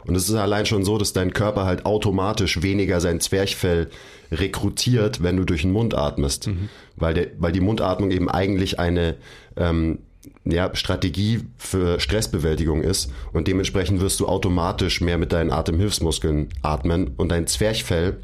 Und 0.06 0.16
es 0.16 0.28
ist 0.28 0.34
allein 0.34 0.66
schon 0.66 0.84
so, 0.84 0.98
dass 0.98 1.12
dein 1.12 1.32
Körper 1.32 1.64
halt 1.64 1.86
automatisch 1.86 2.62
weniger 2.62 3.00
sein 3.00 3.20
Zwerchfell 3.20 3.88
rekrutiert, 4.30 5.22
wenn 5.22 5.36
du 5.36 5.44
durch 5.44 5.62
den 5.62 5.72
Mund 5.72 5.94
atmest. 5.94 6.48
Mhm. 6.48 6.68
Weil, 6.96 7.14
der, 7.14 7.26
weil 7.38 7.52
die 7.52 7.60
Mundatmung 7.60 8.10
eben 8.10 8.28
eigentlich 8.28 8.78
eine 8.78 9.16
ähm, 9.56 9.98
ja, 10.44 10.74
Strategie 10.74 11.40
für 11.56 12.00
Stressbewältigung 12.00 12.82
ist 12.82 13.10
und 13.32 13.48
dementsprechend 13.48 14.00
wirst 14.00 14.20
du 14.20 14.26
automatisch 14.26 15.00
mehr 15.00 15.18
mit 15.18 15.32
deinen 15.32 15.50
Atemhilfsmuskeln 15.50 16.48
atmen 16.62 17.12
und 17.16 17.30
dein 17.30 17.46
Zwerchfell 17.46 18.18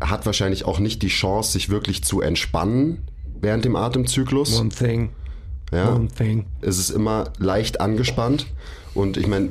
hat 0.00 0.26
wahrscheinlich 0.26 0.64
auch 0.64 0.78
nicht 0.78 1.02
die 1.02 1.08
Chance, 1.08 1.52
sich 1.52 1.70
wirklich 1.70 2.04
zu 2.04 2.20
entspannen 2.20 3.08
während 3.40 3.64
dem 3.64 3.76
Atemzyklus. 3.76 4.60
One 4.60 4.68
thing. 4.68 5.10
Ja, 5.72 5.94
One 5.94 6.08
thing. 6.08 6.46
Es 6.60 6.78
ist 6.78 6.90
immer 6.90 7.32
leicht 7.38 7.80
angespannt 7.80 8.46
und 8.94 9.16
ich 9.16 9.26
meine, 9.26 9.50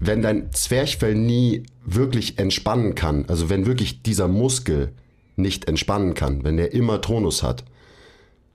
wenn 0.00 0.22
dein 0.22 0.52
Zwerchfell 0.52 1.14
nie 1.14 1.64
wirklich 1.84 2.38
entspannen 2.38 2.94
kann, 2.94 3.24
also 3.28 3.48
wenn 3.48 3.66
wirklich 3.66 4.02
dieser 4.02 4.28
Muskel 4.28 4.92
nicht 5.36 5.68
entspannen 5.68 6.14
kann, 6.14 6.44
wenn 6.44 6.58
er 6.58 6.72
immer 6.72 7.00
Tonus 7.00 7.42
hat, 7.42 7.64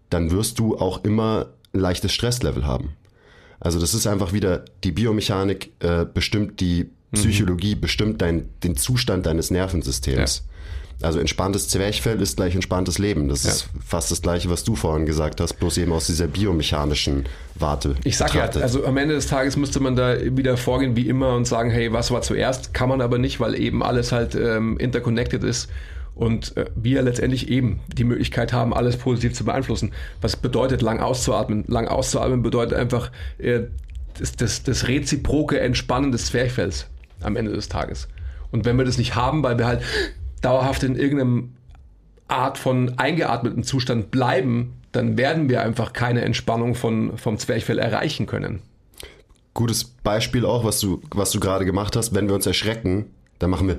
dann 0.09 0.31
wirst 0.31 0.59
du 0.59 0.77
auch 0.77 1.03
immer 1.03 1.47
ein 1.73 1.79
leichtes 1.79 2.11
Stresslevel 2.13 2.65
haben. 2.65 2.95
Also 3.59 3.79
das 3.79 3.93
ist 3.93 4.07
einfach 4.07 4.33
wieder, 4.33 4.65
die 4.83 4.91
Biomechanik 4.91 5.71
äh, 5.79 6.05
bestimmt 6.05 6.59
die 6.59 6.85
mhm. 6.85 7.17
Psychologie, 7.17 7.75
mhm. 7.75 7.81
bestimmt 7.81 8.21
dein, 8.21 8.49
den 8.63 8.75
Zustand 8.75 9.25
deines 9.25 9.51
Nervensystems. 9.51 10.43
Ja. 10.45 10.51
Also 11.03 11.19
entspanntes 11.19 11.67
Zwerchfell 11.69 12.21
ist 12.21 12.37
gleich 12.37 12.55
entspanntes 12.55 12.97
Leben. 12.97 13.27
Das 13.27 13.43
ja. 13.43 13.51
ist 13.51 13.67
fast 13.85 14.11
das 14.11 14.21
gleiche, 14.21 14.49
was 14.49 14.63
du 14.63 14.75
vorhin 14.75 15.05
gesagt 15.05 15.41
hast, 15.41 15.53
bloß 15.53 15.77
eben 15.77 15.91
aus 15.91 16.07
dieser 16.07 16.27
biomechanischen 16.27 17.25
Warte. 17.55 17.95
Ich 18.03 18.17
sag 18.17 18.31
betrachtet. 18.31 18.57
ja, 18.57 18.61
also 18.61 18.85
am 18.85 18.97
Ende 18.97 19.15
des 19.15 19.27
Tages 19.27 19.57
müsste 19.57 19.79
man 19.79 19.95
da 19.95 20.15
wieder 20.35 20.57
vorgehen 20.57 20.95
wie 20.95 21.07
immer 21.07 21.35
und 21.35 21.45
sagen, 21.45 21.69
hey, 21.69 21.91
was 21.93 22.11
war 22.11 22.21
zuerst? 22.21 22.73
Kann 22.73 22.89
man 22.89 23.01
aber 23.01 23.17
nicht, 23.17 23.39
weil 23.39 23.59
eben 23.59 23.83
alles 23.83 24.11
halt 24.11 24.35
ähm, 24.35 24.77
interconnected 24.77 25.43
ist 25.43 25.69
und 26.15 26.55
äh, 26.57 26.65
wir 26.75 27.01
letztendlich 27.01 27.49
eben 27.49 27.79
die 27.87 28.03
Möglichkeit 28.03 28.53
haben, 28.53 28.73
alles 28.73 28.97
positiv 28.97 29.33
zu 29.33 29.45
beeinflussen. 29.45 29.91
Was 30.21 30.35
bedeutet 30.35 30.81
lang 30.81 30.99
auszuatmen? 30.99 31.63
Lang 31.67 31.87
auszuatmen 31.87 32.41
bedeutet 32.41 32.77
einfach 32.77 33.11
äh, 33.37 33.61
das, 34.19 34.35
das, 34.35 34.63
das 34.63 34.87
reziproke 34.87 35.59
Entspannen 35.59 36.11
des 36.11 36.27
Zwerchfells 36.27 36.87
am 37.21 37.35
Ende 37.35 37.53
des 37.53 37.69
Tages. 37.69 38.07
Und 38.51 38.65
wenn 38.65 38.77
wir 38.77 38.85
das 38.85 38.97
nicht 38.97 39.15
haben, 39.15 39.43
weil 39.43 39.57
wir 39.57 39.65
halt 39.65 39.81
dauerhaft 40.41 40.83
in 40.83 40.95
irgendeinem 40.95 41.53
Art 42.27 42.57
von 42.57 42.97
eingeatmeten 42.97 43.63
Zustand 43.63 44.11
bleiben, 44.11 44.73
dann 44.91 45.17
werden 45.17 45.49
wir 45.49 45.61
einfach 45.61 45.93
keine 45.93 46.21
Entspannung 46.21 46.75
von, 46.75 47.17
vom 47.17 47.37
Zwerchfell 47.37 47.79
erreichen 47.79 48.25
können. 48.25 48.61
Gutes 49.53 49.83
Beispiel 49.83 50.45
auch, 50.45 50.63
was 50.63 50.79
du, 50.79 51.01
was 51.11 51.31
du 51.31 51.39
gerade 51.39 51.65
gemacht 51.65 51.95
hast, 51.95 52.15
wenn 52.15 52.27
wir 52.27 52.35
uns 52.35 52.45
erschrecken, 52.45 53.11
dann 53.39 53.49
machen 53.49 53.67
wir, 53.67 53.77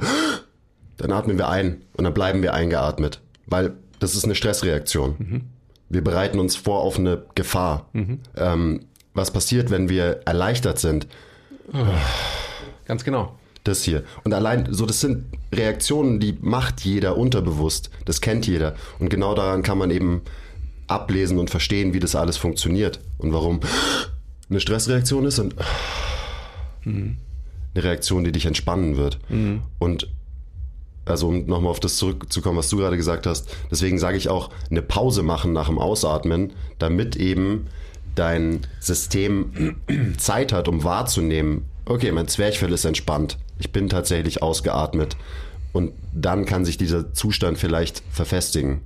dann 0.99 1.13
atmen 1.13 1.39
wir 1.39 1.49
ein 1.49 1.83
und 1.95 2.05
dann 2.05 2.15
bleiben 2.15 2.43
wir 2.43 2.55
eingeatmet, 2.55 3.21
weil 3.47 3.73
das 3.99 4.15
ist 4.15 4.25
eine 4.25 4.35
Stressreaktion. 4.35 5.15
Mhm. 5.19 5.41
Wir 5.89 6.03
bereiten 6.03 6.39
uns 6.39 6.57
vor 6.57 6.81
auf 6.81 6.99
eine 6.99 7.25
Gefahr. 7.35 7.87
Mhm. 7.93 8.21
Ähm, 8.37 8.81
was 9.15 9.31
passiert, 9.31 9.71
wenn 9.71 9.89
wir 9.89 10.21
erleichtert 10.25 10.79
sind? 10.79 11.07
Ganz 12.87 13.05
genau 13.05 13.35
das 13.65 13.83
hier. 13.83 14.05
Und 14.25 14.35
allein, 14.35 14.69
so, 14.71 14.87
das 14.87 15.01
sind 15.01 15.25
Reaktionen, 15.53 16.19
die 16.19 16.37
macht 16.41 16.81
jeder 16.81 17.17
unterbewusst. 17.17 17.91
Das 18.05 18.21
kennt 18.21 18.47
jeder. 18.47 18.75
Und 18.99 19.11
genau 19.11 19.35
daran 19.35 19.63
kann 19.63 19.79
man 19.79 19.91
eben 19.91 20.23
ablesen 20.87 21.39
und 21.39 21.51
verstehen, 21.51 21.95
wie 21.95 22.01
das 22.01 22.15
alles 22.15 22.37
funktioniert 22.37 23.01
und 23.19 23.33
warum 23.33 23.61
eine 24.49 24.61
Stressreaktion 24.61 25.25
ist 25.25 25.39
und 25.39 25.55
eine 26.85 27.17
Reaktion, 27.77 28.25
die 28.25 28.33
dich 28.33 28.47
entspannen 28.47 28.97
wird. 28.97 29.19
Mhm. 29.29 29.63
Und 29.79 30.09
also 31.05 31.29
um 31.29 31.47
nochmal 31.47 31.71
auf 31.71 31.81
das 31.81 31.97
zurückzukommen, 31.97 32.59
was 32.59 32.69
du 32.69 32.77
gerade 32.77 32.97
gesagt 32.97 33.27
hast, 33.27 33.55
deswegen 33.71 33.99
sage 33.99 34.17
ich 34.17 34.29
auch, 34.29 34.51
eine 34.71 34.83
Pause 34.83 35.23
machen 35.23 35.53
nach 35.53 35.67
dem 35.69 35.79
Ausatmen, 35.79 36.53
damit 36.79 37.17
eben 37.17 37.67
dein 38.15 38.61
System 38.79 39.77
Zeit 40.17 40.53
hat, 40.53 40.69
um 40.69 40.85
wahrzunehmen, 40.85 41.65
okay, 41.87 42.13
mein 42.13 42.29
Zwerchfell 42.29 42.73
ist 42.73 42.85
entspannt 42.85 43.39
ich 43.63 43.71
bin 43.71 43.89
tatsächlich 43.89 44.43
ausgeatmet. 44.43 45.17
Und 45.73 45.93
dann 46.13 46.45
kann 46.45 46.65
sich 46.65 46.77
dieser 46.77 47.15
Zustand 47.15 47.59
vielleicht 47.59 48.03
verfestigen 48.11 48.81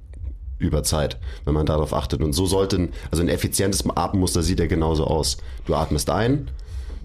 über 0.59 0.83
Zeit, 0.83 1.19
wenn 1.47 1.55
man 1.55 1.65
darauf 1.65 1.95
achtet. 1.95 2.21
Und 2.23 2.35
so 2.35 2.45
sollte, 2.45 2.91
also 3.11 3.23
ein 3.23 3.29
effizientes 3.29 3.89
Atemmuster 3.89 4.43
sieht 4.43 4.61
ja 4.61 4.67
genauso 4.67 5.05
aus. 5.05 5.39
Du 5.65 5.75
atmest 5.75 6.11
ein, 6.11 6.51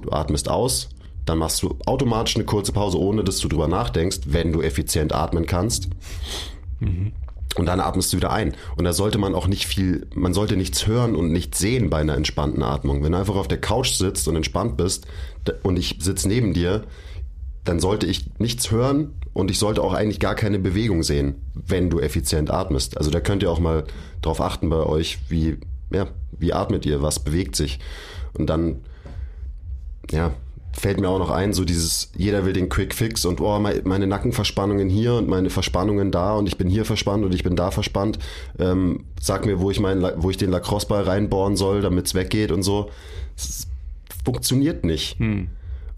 du 0.01 0.11
atmest 0.11 0.49
aus, 0.49 0.89
dann 1.25 1.37
machst 1.37 1.63
du 1.63 1.77
automatisch 1.85 2.35
eine 2.35 2.45
kurze 2.45 2.73
Pause, 2.73 2.99
ohne 2.99 3.23
dass 3.23 3.39
du 3.39 3.47
drüber 3.47 3.69
nachdenkst, 3.69 4.19
wenn 4.25 4.51
du 4.51 4.61
effizient 4.61 5.13
atmen 5.13 5.45
kannst. 5.45 5.87
Mhm. 6.79 7.13
Und 7.55 7.65
dann 7.65 7.79
atmest 7.79 8.11
du 8.11 8.17
wieder 8.17 8.31
ein. 8.31 8.53
Und 8.75 8.83
da 8.83 8.91
sollte 8.91 9.17
man 9.17 9.33
auch 9.33 9.47
nicht 9.47 9.65
viel, 9.65 10.07
man 10.13 10.33
sollte 10.33 10.57
nichts 10.57 10.87
hören 10.87 11.15
und 11.15 11.31
nichts 11.31 11.59
sehen 11.59 11.89
bei 11.89 11.99
einer 11.99 12.15
entspannten 12.15 12.63
Atmung. 12.63 13.03
Wenn 13.03 13.13
du 13.13 13.17
einfach 13.17 13.35
auf 13.35 13.47
der 13.47 13.61
Couch 13.61 13.93
sitzt 13.93 14.27
und 14.27 14.35
entspannt 14.35 14.75
bist 14.75 15.07
und 15.63 15.77
ich 15.77 15.97
sitze 15.99 16.27
neben 16.27 16.53
dir, 16.53 16.83
dann 17.63 17.79
sollte 17.79 18.07
ich 18.07 18.25
nichts 18.39 18.71
hören 18.71 19.13
und 19.33 19.51
ich 19.51 19.59
sollte 19.59 19.81
auch 19.81 19.93
eigentlich 19.93 20.19
gar 20.19 20.35
keine 20.35 20.59
Bewegung 20.59 21.03
sehen, 21.03 21.35
wenn 21.53 21.89
du 21.89 21.99
effizient 21.99 22.51
atmest. 22.51 22.97
Also 22.97 23.11
da 23.11 23.19
könnt 23.19 23.43
ihr 23.43 23.51
auch 23.51 23.59
mal 23.59 23.85
drauf 24.21 24.41
achten 24.41 24.69
bei 24.69 24.83
euch, 24.83 25.19
wie, 25.29 25.57
ja, 25.93 26.07
wie 26.37 26.53
atmet 26.53 26.85
ihr, 26.85 27.01
was 27.01 27.19
bewegt 27.19 27.55
sich. 27.55 27.79
Und 28.33 28.49
dann, 28.49 28.81
ja, 30.09 30.33
fällt 30.73 30.99
mir 30.99 31.09
auch 31.09 31.19
noch 31.19 31.29
ein, 31.29 31.53
so 31.53 31.65
dieses, 31.65 32.11
jeder 32.15 32.45
will 32.45 32.53
den 32.53 32.69
Quick 32.69 32.93
Fix 32.93 33.25
und 33.25 33.41
oh, 33.41 33.59
meine 33.59 34.07
Nackenverspannungen 34.07 34.89
hier 34.89 35.15
und 35.15 35.27
meine 35.27 35.49
Verspannungen 35.49 36.11
da 36.11 36.35
und 36.35 36.47
ich 36.47 36.57
bin 36.57 36.69
hier 36.69 36.85
verspannt 36.85 37.25
und 37.25 37.35
ich 37.35 37.43
bin 37.43 37.55
da 37.55 37.71
verspannt. 37.71 38.19
Ähm, 38.57 39.05
sag 39.19 39.45
mir, 39.45 39.59
wo 39.59 39.69
ich, 39.69 39.79
mein, 39.79 40.01
wo 40.17 40.29
ich 40.29 40.37
den 40.37 40.49
Lacrosse-Ball 40.49 41.03
reinbohren 41.03 41.55
soll, 41.55 41.81
damit 41.81 42.07
es 42.07 42.15
weggeht 42.15 42.51
und 42.51 42.63
so. 42.63 42.89
Das 43.35 43.67
funktioniert 44.23 44.85
nicht. 44.85 45.19
Hm. 45.19 45.49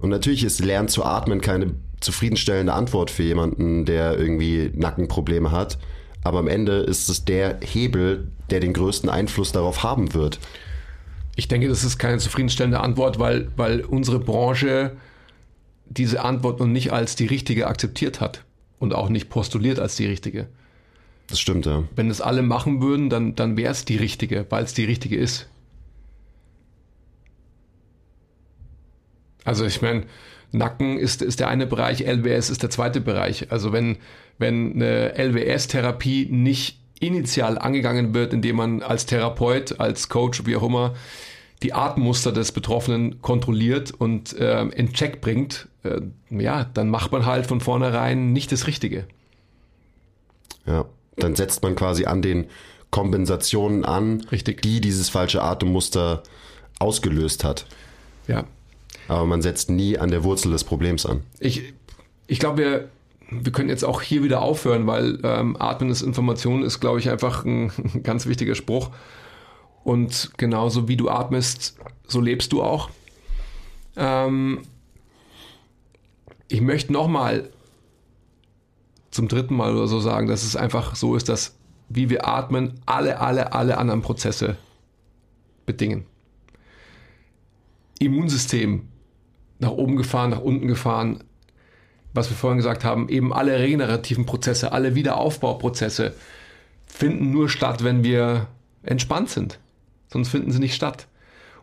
Und 0.04 0.10
natürlich 0.10 0.44
ist 0.44 0.60
Lernen 0.60 0.90
zu 0.90 1.06
atmen 1.06 1.40
keine 1.40 1.76
zufriedenstellende 2.02 2.74
Antwort 2.74 3.10
für 3.10 3.24
jemanden, 3.24 3.86
der 3.86 4.20
irgendwie 4.20 4.70
Nackenprobleme 4.76 5.50
hat. 5.50 5.78
Aber 6.26 6.40
am 6.40 6.50
Ende 6.50 6.80
ist 6.80 7.08
es 7.08 7.24
der 7.24 7.60
Hebel, 7.62 8.28
der 8.50 8.60
den 8.60 8.74
größten 8.74 9.10
Einfluss 9.10 9.54
darauf 9.54 9.82
haben 9.82 10.14
wird. 10.14 10.40
Ich 11.38 11.48
denke, 11.48 11.70
das 11.70 11.86
ist 11.86 12.00
keine 12.00 12.18
zufriedenstellende 12.18 12.82
Antwort, 12.82 13.18
weil, 13.18 13.48
weil 13.56 13.80
unsere 13.80 14.20
Branche 14.20 14.92
diese 15.86 16.22
Antwort 16.22 16.60
noch 16.60 16.68
nicht 16.68 16.92
als 16.92 17.16
die 17.16 17.28
richtige 17.28 17.68
akzeptiert 17.68 18.20
hat 18.20 18.44
und 18.80 18.94
auch 18.94 19.08
nicht 19.08 19.30
postuliert 19.30 19.80
als 19.80 19.96
die 19.96 20.08
richtige. 20.08 20.48
Das 21.28 21.40
stimmt, 21.40 21.66
ja. 21.66 21.86
Wenn 21.96 22.10
es 22.10 22.20
alle 22.20 22.42
machen 22.42 22.82
würden, 22.82 23.10
dann, 23.10 23.36
dann 23.36 23.56
wäre 23.56 23.72
es 23.72 23.86
die 23.86 23.96
richtige, 23.96 24.46
weil 24.50 24.66
es 24.66 24.74
die 24.74 24.84
richtige 24.84 25.16
ist. 25.16 25.48
Also 29.44 29.66
ich 29.66 29.82
meine, 29.82 30.04
Nacken 30.52 30.98
ist, 30.98 31.22
ist 31.22 31.40
der 31.40 31.48
eine 31.48 31.66
Bereich, 31.66 32.02
LWS 32.02 32.50
ist 32.50 32.64
der 32.64 32.70
zweite 32.70 33.02
Bereich. 33.02 33.52
Also 33.52 33.74
wenn, 33.74 33.98
wenn 34.38 34.74
eine 34.74 35.18
LWS-Therapie 35.18 36.28
nicht 36.30 36.78
initial 37.00 37.58
angegangen 37.58 38.14
wird, 38.14 38.34
indem 38.34 38.58
man 38.58 38.82
als 38.82 39.06
Therapeut, 39.06 39.80
als 39.80 40.10
Coach, 40.10 40.46
wie 40.46 40.56
auch 40.56 40.64
immer, 40.64 40.94
die 41.64 41.74
Atemmuster 41.74 42.32
des 42.32 42.52
Betroffenen 42.52 43.22
kontrolliert 43.22 43.92
und 43.92 44.34
äh, 44.38 44.64
in 44.64 44.94
Check 44.94 45.22
bringt, 45.22 45.68
äh, 45.84 46.02
ja, 46.30 46.66
dann 46.74 46.90
macht 46.90 47.12
man 47.12 47.26
halt 47.26 47.48
von 47.48 47.62
vornherein 47.62 48.34
nicht 48.34 48.52
das 48.52 48.68
Richtige. 48.68 49.06
Ja, 50.66 50.86
dann 51.18 51.36
setzt 51.36 51.64
man 51.64 51.76
quasi 51.76 52.06
an 52.06 52.22
den 52.22 52.48
Kompensationen 52.92 53.86
an, 53.86 54.22
Richtig. 54.32 54.62
die 54.62 54.80
dieses 54.80 55.10
falsche 55.10 55.42
Atemmuster 55.42 56.22
ausgelöst 56.80 57.44
hat. 57.44 57.66
Ja. 58.28 58.46
Aber 59.08 59.26
man 59.26 59.42
setzt 59.42 59.70
nie 59.70 59.98
an 59.98 60.10
der 60.10 60.24
Wurzel 60.24 60.52
des 60.52 60.64
Problems 60.64 61.06
an. 61.06 61.22
Ich, 61.40 61.74
ich 62.28 62.40
glaube, 62.40 62.58
wir, 62.58 62.90
wir 63.30 63.52
können 63.52 63.70
jetzt 63.70 63.84
auch 63.84 64.02
hier 64.02 64.24
wieder 64.24 64.42
aufhören, 64.42 64.88
weil 64.88 65.20
ähm, 65.24 65.58
Atmen 65.60 65.90
ist 65.90 66.02
Information 66.02 66.64
ist, 66.64 66.80
glaube 66.80 67.00
ich, 67.00 67.10
einfach 67.10 67.46
ein, 67.46 67.72
ein 67.94 68.04
ganz 68.04 68.26
wichtiger 68.26 68.56
Spruch. 68.56 68.92
Und 69.84 70.32
genauso 70.38 70.88
wie 70.88 70.96
du 70.96 71.10
atmest, 71.10 71.78
so 72.08 72.22
lebst 72.22 72.54
du 72.54 72.62
auch. 72.64 72.90
Ähm, 73.96 74.62
ich 76.48 76.62
möchte 76.62 76.94
nochmal 76.94 77.50
zum 79.12 79.28
dritten 79.28 79.56
Mal 79.56 79.76
oder 79.76 79.88
so 79.88 80.00
sagen, 80.00 80.28
dass 80.28 80.44
es 80.44 80.56
einfach 80.56 80.96
so 80.96 81.16
ist, 81.16 81.30
dass 81.30 81.56
wie 81.90 82.10
wir 82.10 82.28
atmen, 82.28 82.80
alle, 82.86 83.20
alle, 83.20 83.54
alle 83.54 83.78
anderen 83.78 84.02
Prozesse 84.02 84.58
bedingen. 85.66 86.06
Immunsystem 88.00 88.88
nach 89.64 89.72
oben 89.72 89.96
gefahren, 89.96 90.30
nach 90.30 90.42
unten 90.42 90.68
gefahren, 90.68 91.24
was 92.14 92.30
wir 92.30 92.38
vorhin 92.38 92.58
gesagt 92.58 92.84
haben, 92.84 93.10
eben 93.10 93.34
alle 93.34 93.58
regenerativen 93.58 94.26
Prozesse, 94.26 94.72
alle 94.72 94.96
Wiederaufbauprozesse 94.96 96.14
finden 96.86 97.32
nur 97.32 97.50
statt, 97.50 97.84
wenn 97.84 98.04
wir 98.04 98.48
entspannt 98.84 99.30
sind. 99.30 99.60
Sonst 100.10 100.30
finden 100.30 100.52
sie 100.52 100.60
nicht 100.60 100.76
statt. 100.76 101.08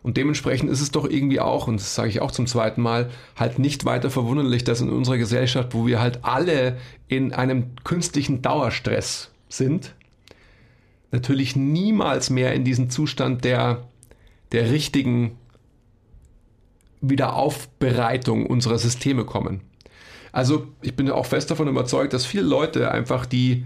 Und 0.03 0.17
dementsprechend 0.17 0.69
ist 0.69 0.81
es 0.81 0.91
doch 0.91 1.07
irgendwie 1.07 1.39
auch, 1.39 1.67
und 1.67 1.79
das 1.79 1.95
sage 1.95 2.09
ich 2.09 2.21
auch 2.21 2.31
zum 2.31 2.47
zweiten 2.47 2.81
Mal, 2.81 3.09
halt 3.35 3.59
nicht 3.59 3.85
weiter 3.85 4.09
verwunderlich, 4.09 4.63
dass 4.63 4.81
in 4.81 4.89
unserer 4.89 5.17
Gesellschaft, 5.17 5.73
wo 5.73 5.85
wir 5.85 6.01
halt 6.01 6.19
alle 6.23 6.77
in 7.07 7.33
einem 7.33 7.75
künstlichen 7.83 8.41
Dauerstress 8.41 9.29
sind, 9.47 9.93
natürlich 11.11 11.55
niemals 11.55 12.29
mehr 12.29 12.53
in 12.53 12.63
diesen 12.63 12.89
Zustand 12.89 13.45
der, 13.45 13.87
der 14.51 14.71
richtigen 14.71 15.37
Wiederaufbereitung 17.01 18.45
unserer 18.45 18.77
Systeme 18.77 19.25
kommen. 19.25 19.61
Also 20.31 20.67
ich 20.81 20.95
bin 20.95 21.09
auch 21.09 21.25
fest 21.25 21.51
davon 21.51 21.67
überzeugt, 21.67 22.13
dass 22.13 22.25
viele 22.25 22.43
Leute 22.43 22.91
einfach 22.91 23.25
die 23.25 23.65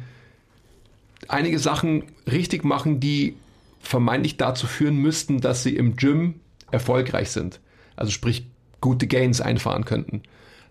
einige 1.27 1.59
Sachen 1.59 2.03
richtig 2.31 2.63
machen, 2.63 2.99
die 2.99 3.35
vermeintlich 3.79 4.37
dazu 4.37 4.67
führen 4.67 4.97
müssten, 4.97 5.41
dass 5.41 5.63
sie 5.63 5.75
im 5.75 5.95
Gym 5.95 6.39
erfolgreich 6.71 7.29
sind. 7.29 7.59
Also 7.95 8.11
sprich 8.11 8.47
gute 8.81 9.07
Gains 9.07 9.41
einfahren 9.41 9.85
könnten. 9.85 10.23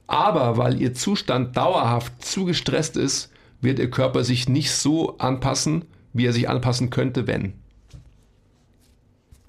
Aber 0.06 0.56
weil 0.56 0.80
ihr 0.80 0.94
Zustand 0.94 1.56
dauerhaft 1.56 2.24
zu 2.24 2.44
gestresst 2.44 2.96
ist, 2.96 3.32
wird 3.60 3.78
ihr 3.78 3.90
Körper 3.90 4.24
sich 4.24 4.48
nicht 4.48 4.72
so 4.72 5.16
anpassen, 5.18 5.84
wie 6.12 6.26
er 6.26 6.32
sich 6.32 6.48
anpassen 6.48 6.90
könnte, 6.90 7.26
wenn. 7.26 7.54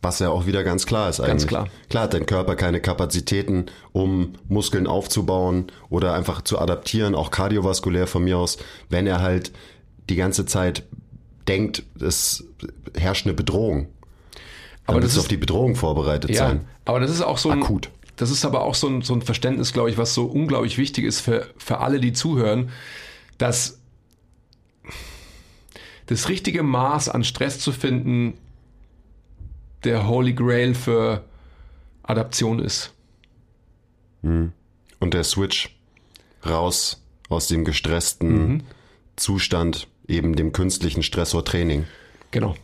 Was 0.05 0.19
ja 0.19 0.29
auch 0.29 0.45
wieder 0.45 0.63
ganz 0.63 0.85
klar 0.85 1.09
ist 1.09 1.19
eigentlich. 1.19 1.29
Ganz 1.31 1.47
klar. 1.47 1.67
Klar 1.89 2.03
hat 2.03 2.13
dein 2.13 2.25
Körper 2.27 2.55
keine 2.55 2.79
Kapazitäten, 2.79 3.65
um 3.91 4.33
Muskeln 4.47 4.85
aufzubauen 4.87 5.65
oder 5.89 6.13
einfach 6.13 6.41
zu 6.43 6.59
adaptieren, 6.59 7.15
auch 7.15 7.31
kardiovaskulär 7.31 8.05
von 8.05 8.23
mir 8.23 8.37
aus, 8.37 8.57
wenn 8.89 9.07
er 9.07 9.21
halt 9.21 9.51
die 10.09 10.15
ganze 10.15 10.45
Zeit 10.45 10.83
denkt, 11.47 11.83
es 11.99 12.43
herrscht 12.95 13.25
eine 13.25 13.33
Bedrohung. 13.33 13.87
Dann 14.85 14.95
Aber 14.95 14.99
das 15.01 15.13
ist- 15.13 15.17
auf 15.19 15.27
die 15.27 15.37
Bedrohung 15.37 15.75
vorbereitet 15.75 16.29
Ja, 16.29 16.47
sein. 16.49 16.67
aber 16.85 16.99
das 16.99 17.09
ist 17.09 17.21
auch 17.21 17.39
so 17.39 17.49
ein, 17.49 17.63
Akut. 17.63 17.89
Das 18.17 18.29
ist 18.29 18.45
aber 18.45 18.61
auch 18.63 18.75
so 18.75 18.87
ein, 18.87 19.01
so 19.01 19.13
ein 19.15 19.21
Verständnis, 19.23 19.73
glaube 19.73 19.89
ich, 19.89 19.97
was 19.97 20.13
so 20.13 20.25
unglaublich 20.25 20.77
wichtig 20.77 21.03
ist 21.05 21.19
für, 21.19 21.47
für 21.57 21.79
alle, 21.79 21.99
die 21.99 22.13
zuhören, 22.13 22.69
dass 23.39 23.79
das 26.05 26.29
richtige 26.29 26.61
Maß 26.61 27.09
an 27.09 27.23
Stress 27.23 27.59
zu 27.59 27.71
finden 27.71 28.35
der 29.85 30.07
Holy 30.07 30.33
Grail 30.33 30.73
für 30.73 31.23
Adaption 32.03 32.59
ist. 32.59 32.93
Und 34.21 35.13
der 35.13 35.23
Switch 35.23 35.75
raus 36.45 37.01
aus 37.29 37.47
dem 37.47 37.63
gestressten 37.63 38.47
Mhm. 38.47 38.61
Zustand, 39.15 39.87
eben 40.07 40.35
dem 40.35 40.51
künstlichen 40.51 41.03
Stressor 41.03 41.45
Training. 41.45 41.85
Genau. 42.31 42.55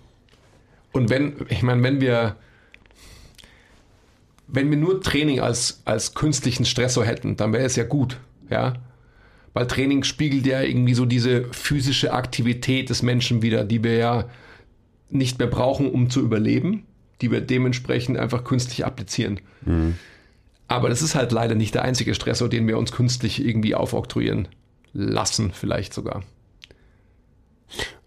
Und 0.91 1.09
wenn, 1.09 1.35
ich 1.49 1.63
meine, 1.63 1.81
wenn 1.83 2.01
wir, 2.01 2.35
wenn 4.47 4.69
wir 4.69 4.77
nur 4.77 5.01
Training 5.01 5.39
als, 5.39 5.81
als 5.85 6.13
künstlichen 6.13 6.65
Stressor 6.65 7.05
hätten, 7.05 7.37
dann 7.37 7.53
wäre 7.53 7.63
es 7.63 7.75
ja 7.75 7.85
gut, 7.85 8.19
ja. 8.49 8.73
Weil 9.53 9.67
Training 9.67 10.03
spiegelt 10.03 10.45
ja 10.45 10.61
irgendwie 10.61 10.93
so 10.93 11.05
diese 11.05 11.45
physische 11.53 12.13
Aktivität 12.13 12.89
des 12.89 13.01
Menschen 13.01 13.41
wieder, 13.41 13.63
die 13.65 13.83
wir 13.83 13.95
ja 13.95 14.25
nicht 15.09 15.39
mehr 15.39 15.47
brauchen, 15.47 15.91
um 15.91 16.09
zu 16.09 16.21
überleben, 16.21 16.85
die 17.21 17.31
wir 17.31 17.41
dementsprechend 17.41 18.17
einfach 18.17 18.43
künstlich 18.43 18.85
applizieren. 18.85 19.39
Aber 20.67 20.89
das 20.89 21.01
ist 21.01 21.15
halt 21.15 21.31
leider 21.31 21.55
nicht 21.55 21.75
der 21.75 21.83
einzige 21.83 22.15
Stressor, 22.15 22.49
den 22.49 22.67
wir 22.67 22.77
uns 22.77 22.91
künstlich 22.91 23.43
irgendwie 23.45 23.75
aufoktroyieren 23.75 24.47
lassen, 24.93 25.51
vielleicht 25.53 25.93
sogar. 25.93 26.23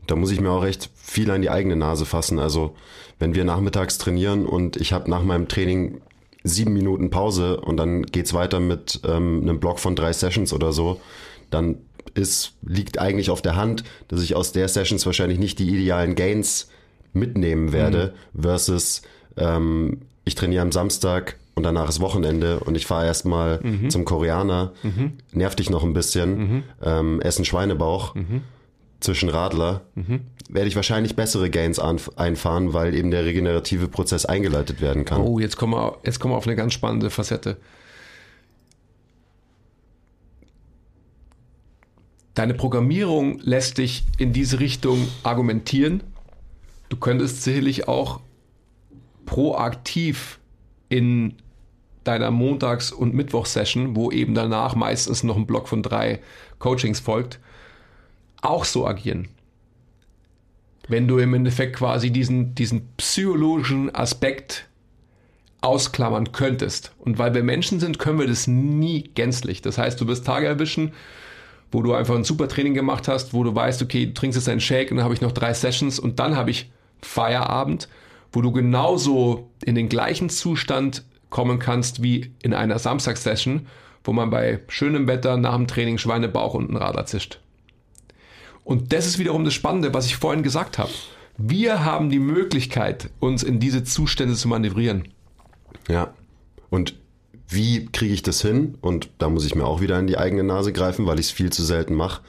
Da 0.06 0.16
muss 0.16 0.30
ich 0.30 0.40
mir 0.40 0.50
auch 0.50 0.62
recht 0.62 0.90
viel 0.94 1.30
an 1.30 1.42
die 1.42 1.50
eigene 1.50 1.76
Nase 1.76 2.04
fassen. 2.04 2.38
Also 2.38 2.74
wenn 3.18 3.34
wir 3.34 3.44
nachmittags 3.44 3.98
trainieren 3.98 4.46
und 4.46 4.76
ich 4.76 4.92
habe 4.92 5.10
nach 5.10 5.22
meinem 5.22 5.48
Training 5.48 6.00
sieben 6.42 6.74
Minuten 6.74 7.10
Pause 7.10 7.60
und 7.60 7.78
dann 7.78 8.02
geht's 8.02 8.34
weiter 8.34 8.60
mit 8.60 9.00
ähm, 9.04 9.40
einem 9.42 9.60
Block 9.60 9.78
von 9.78 9.96
drei 9.96 10.12
Sessions 10.12 10.52
oder 10.52 10.72
so, 10.72 11.00
dann 11.50 11.78
ist, 12.14 12.52
liegt 12.62 12.98
eigentlich 12.98 13.30
auf 13.30 13.40
der 13.40 13.56
Hand, 13.56 13.84
dass 14.08 14.22
ich 14.22 14.36
aus 14.36 14.52
der 14.52 14.68
Sessions 14.68 15.06
wahrscheinlich 15.06 15.38
nicht 15.38 15.58
die 15.58 15.68
idealen 15.68 16.14
Gains 16.14 16.68
mitnehmen 17.14 17.72
werde, 17.72 18.14
versus 18.38 19.02
ähm, 19.36 20.02
ich 20.24 20.34
trainiere 20.34 20.62
am 20.62 20.72
Samstag 20.72 21.36
und 21.54 21.62
danach 21.62 21.88
ist 21.88 22.00
Wochenende 22.00 22.60
und 22.60 22.76
ich 22.76 22.86
fahre 22.86 23.06
erstmal 23.06 23.60
zum 23.88 24.04
Koreaner, 24.04 24.72
nerv 25.32 25.54
dich 25.54 25.70
noch 25.70 25.84
ein 25.84 25.92
bisschen, 25.92 26.64
ähm, 26.82 27.20
essen 27.20 27.44
Schweinebauch 27.44 28.14
zwischen 29.00 29.28
Radler, 29.28 29.82
werde 30.48 30.68
ich 30.68 30.76
wahrscheinlich 30.76 31.14
bessere 31.14 31.50
Gains 31.50 31.78
einfahren, 31.78 32.72
weil 32.72 32.94
eben 32.94 33.10
der 33.10 33.24
regenerative 33.24 33.88
Prozess 33.88 34.26
eingeleitet 34.26 34.80
werden 34.80 35.04
kann. 35.04 35.20
Oh, 35.20 35.38
jetzt 35.38 35.56
kommen 35.56 35.74
wir, 35.74 35.98
jetzt 36.04 36.18
kommen 36.18 36.34
wir 36.34 36.38
auf 36.38 36.46
eine 36.46 36.56
ganz 36.56 36.72
spannende 36.72 37.10
Facette. 37.10 37.56
Deine 42.34 42.54
Programmierung 42.54 43.38
lässt 43.44 43.78
dich 43.78 44.04
in 44.18 44.32
diese 44.32 44.58
Richtung 44.58 45.06
argumentieren. 45.22 46.02
Du 46.94 47.00
könntest 47.00 47.42
sicherlich 47.42 47.88
auch 47.88 48.20
proaktiv 49.26 50.38
in 50.88 51.34
deiner 52.04 52.30
Montags- 52.30 52.92
und 52.92 53.14
Mittwochsession, 53.14 53.96
wo 53.96 54.12
eben 54.12 54.32
danach 54.32 54.76
meistens 54.76 55.24
noch 55.24 55.36
ein 55.36 55.44
Block 55.44 55.66
von 55.66 55.82
drei 55.82 56.20
Coachings 56.60 57.00
folgt, 57.00 57.40
auch 58.42 58.64
so 58.64 58.86
agieren. 58.86 59.26
Wenn 60.86 61.08
du 61.08 61.18
im 61.18 61.34
Endeffekt 61.34 61.74
quasi 61.74 62.12
diesen, 62.12 62.54
diesen 62.54 62.86
psychologischen 62.96 63.92
Aspekt 63.92 64.68
ausklammern 65.62 66.30
könntest. 66.30 66.92
Und 67.00 67.18
weil 67.18 67.34
wir 67.34 67.42
Menschen 67.42 67.80
sind, 67.80 67.98
können 67.98 68.20
wir 68.20 68.28
das 68.28 68.46
nie 68.46 69.10
gänzlich. 69.16 69.62
Das 69.62 69.78
heißt, 69.78 70.00
du 70.00 70.06
wirst 70.06 70.24
Tage 70.24 70.46
erwischen, 70.46 70.92
wo 71.72 71.82
du 71.82 71.92
einfach 71.92 72.14
ein 72.14 72.22
super 72.22 72.46
Training 72.46 72.74
gemacht 72.74 73.08
hast, 73.08 73.34
wo 73.34 73.42
du 73.42 73.52
weißt, 73.52 73.82
okay, 73.82 74.06
du 74.06 74.14
trinkst 74.14 74.36
jetzt 74.36 74.48
einen 74.48 74.60
Shake 74.60 74.92
und 74.92 74.98
dann 74.98 75.04
habe 75.04 75.14
ich 75.14 75.22
noch 75.22 75.32
drei 75.32 75.52
Sessions 75.54 75.98
und 75.98 76.20
dann 76.20 76.36
habe 76.36 76.52
ich 76.52 76.70
Feierabend, 77.02 77.88
wo 78.32 78.42
du 78.42 78.52
genauso 78.52 79.50
in 79.64 79.74
den 79.74 79.88
gleichen 79.88 80.28
Zustand 80.28 81.04
kommen 81.30 81.58
kannst 81.58 82.02
wie 82.02 82.32
in 82.42 82.54
einer 82.54 82.78
Samstagssession, 82.78 83.66
wo 84.04 84.12
man 84.12 84.30
bei 84.30 84.60
schönem 84.68 85.06
Wetter 85.06 85.36
nach 85.36 85.56
dem 85.56 85.66
Training 85.66 85.98
Schweinebauch 85.98 86.54
und 86.54 86.70
ein 86.70 86.76
Radler 86.76 87.06
zischt. 87.06 87.40
Und 88.64 88.92
das 88.92 89.06
ist 89.06 89.18
wiederum 89.18 89.44
das 89.44 89.54
Spannende, 89.54 89.92
was 89.92 90.06
ich 90.06 90.16
vorhin 90.16 90.42
gesagt 90.42 90.78
habe. 90.78 90.90
Wir 91.36 91.84
haben 91.84 92.10
die 92.10 92.18
Möglichkeit, 92.18 93.10
uns 93.20 93.42
in 93.42 93.58
diese 93.60 93.84
Zustände 93.84 94.34
zu 94.34 94.48
manövrieren. 94.48 95.08
Ja. 95.88 96.14
Und 96.70 96.94
wie 97.48 97.86
kriege 97.86 98.14
ich 98.14 98.22
das 98.22 98.40
hin? 98.40 98.78
Und 98.80 99.10
da 99.18 99.28
muss 99.28 99.44
ich 99.44 99.54
mir 99.54 99.66
auch 99.66 99.80
wieder 99.80 99.98
in 99.98 100.06
die 100.06 100.18
eigene 100.18 100.44
Nase 100.44 100.72
greifen, 100.72 101.06
weil 101.06 101.18
ich 101.18 101.26
es 101.26 101.32
viel 101.32 101.52
zu 101.52 101.62
selten 101.62 101.94
mache. 101.94 102.22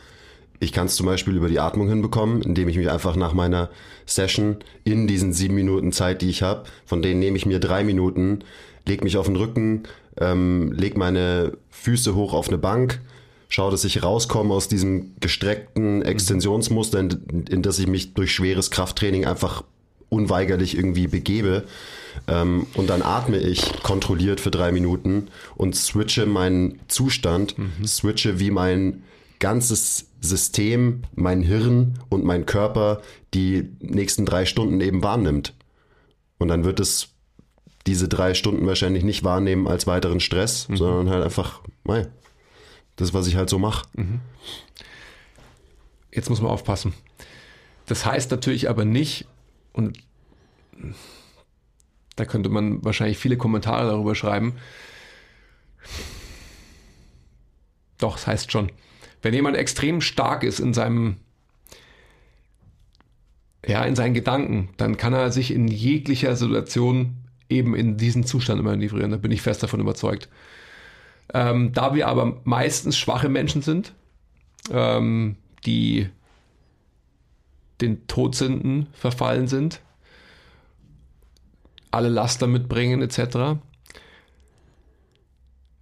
Ich 0.60 0.72
kann 0.72 0.88
es 0.88 0.96
zum 0.96 1.06
Beispiel 1.06 1.36
über 1.36 1.50
die 1.50 1.60
Atmung 1.60 1.89
hinbekommen, 1.89 2.41
indem 2.41 2.70
ich 2.70 2.78
mich 2.78 2.89
einfach 2.89 3.15
nach 3.15 3.34
meiner 3.34 3.70
Session 4.06 4.58
in 4.84 5.08
diesen 5.08 5.34
sieben 5.34 5.56
Minuten 5.56 5.91
Zeit, 5.91 6.22
die 6.22 6.30
ich 6.30 6.41
habe, 6.41 6.63
von 6.86 7.02
denen 7.02 7.20
nehme 7.20 7.38
ich 7.38 7.46
mir 7.46 7.60
drei 7.60 7.84
Minuten, 7.84 8.39
leg 8.86 9.04
mich 9.04 9.18
auf 9.18 9.26
den 9.26 9.36
Rücken, 9.36 9.84
ähm, 10.18 10.72
leg 10.72 10.98
meine 10.98 11.58
Füße 11.72 12.15
hoch 12.15 12.34
auf 12.34 12.48
eine 12.48 12.58
Bank, 12.58 13.02
schaue, 13.50 13.72
dass 13.72 13.84
ich 13.84 14.04
rauskomme 14.04 14.54
aus 14.54 14.68
diesem 14.68 15.13
gestreckten 15.20 16.02
Extensionsmuster, 16.02 17.00
in, 17.00 17.46
in 17.50 17.62
das 17.62 17.80
ich 17.80 17.88
mich 17.88 18.13
durch 18.13 18.34
schweres 18.34 18.72
Krafttraining 18.72 19.26
einfach 19.26 19.63
unweigerlich 20.10 20.78
irgendwie 20.78 21.08
begebe. 21.08 21.65
Ähm, 22.28 22.68
und 22.76 22.89
dann 22.89 23.02
atme 23.02 23.38
ich 23.38 23.84
kontrolliert 23.84 24.39
für 24.39 24.52
drei 24.52 24.72
Minuten 24.72 25.28
und 25.56 25.76
switche 25.76 26.26
meinen 26.26 26.80
Zustand, 26.88 27.58
mhm. 27.58 27.86
switche 27.86 28.39
wie 28.39 28.52
mein 28.52 29.04
ganzes 29.39 30.08
System, 30.25 31.03
mein 31.13 31.41
Hirn 31.41 31.99
und 32.09 32.25
mein 32.25 32.45
Körper 32.45 33.01
die 33.33 33.69
nächsten 33.79 34.25
drei 34.25 34.45
Stunden 34.45 34.81
eben 34.81 35.03
wahrnimmt. 35.03 35.53
Und 36.38 36.49
dann 36.49 36.65
wird 36.65 36.79
es 36.79 37.09
diese 37.88 38.07
drei 38.07 38.33
Stunden 38.33 38.65
wahrscheinlich 38.65 39.03
nicht 39.03 39.23
wahrnehmen 39.23 39.67
als 39.67 39.88
weiteren 39.88 40.19
Stress, 40.19 40.67
mhm. 40.67 40.77
sondern 40.77 41.09
halt 41.09 41.23
einfach, 41.23 41.61
mei, 41.83 42.07
das, 42.95 43.13
was 43.13 43.27
ich 43.27 43.35
halt 43.35 43.49
so 43.49 43.59
mache. 43.59 43.88
Mhm. 43.93 44.21
Jetzt 46.11 46.29
muss 46.29 46.41
man 46.41 46.51
aufpassen. 46.51 46.93
Das 47.85 48.05
heißt 48.05 48.31
natürlich 48.31 48.69
aber 48.69 48.85
nicht, 48.85 49.27
und 49.73 49.99
da 52.15 52.25
könnte 52.25 52.49
man 52.49 52.83
wahrscheinlich 52.83 53.17
viele 53.17 53.38
Kommentare 53.38 53.88
darüber 53.88 54.15
schreiben. 54.15 54.55
Doch, 57.97 58.13
das 58.15 58.27
heißt 58.27 58.51
schon. 58.51 58.71
Wenn 59.25 59.33
jemand 59.33 59.57
extrem 59.57 60.01
stark 60.01 60.43
ist 60.43 60.59
in 60.59 60.75
seinem, 60.75 61.15
ja, 63.65 63.83
in 63.83 63.95
seinen 63.95 64.13
Gedanken, 64.13 64.69
dann 64.77 64.97
kann 64.97 65.13
er 65.13 65.31
sich 65.31 65.49
in 65.49 65.67
jeglicher 65.67 66.35
Situation 66.35 67.15
eben 67.49 67.75
in 67.75 67.97
diesen 67.97 68.27
Zustand 68.27 68.61
manövrieren. 68.61 69.09
Da 69.09 69.17
bin 69.17 69.31
ich 69.31 69.41
fest 69.41 69.63
davon 69.63 69.79
überzeugt. 69.79 70.29
Ähm, 71.33 71.73
da 71.73 71.95
wir 71.95 72.07
aber 72.07 72.39
meistens 72.43 72.99
schwache 72.99 73.27
Menschen 73.27 73.63
sind, 73.63 73.95
ähm, 74.69 75.38
die 75.65 76.07
den 77.81 78.05
Todsünden 78.05 78.89
verfallen 78.93 79.47
sind, 79.47 79.81
alle 81.89 82.09
Laster 82.09 82.45
mitbringen 82.45 83.01
etc., 83.01 83.59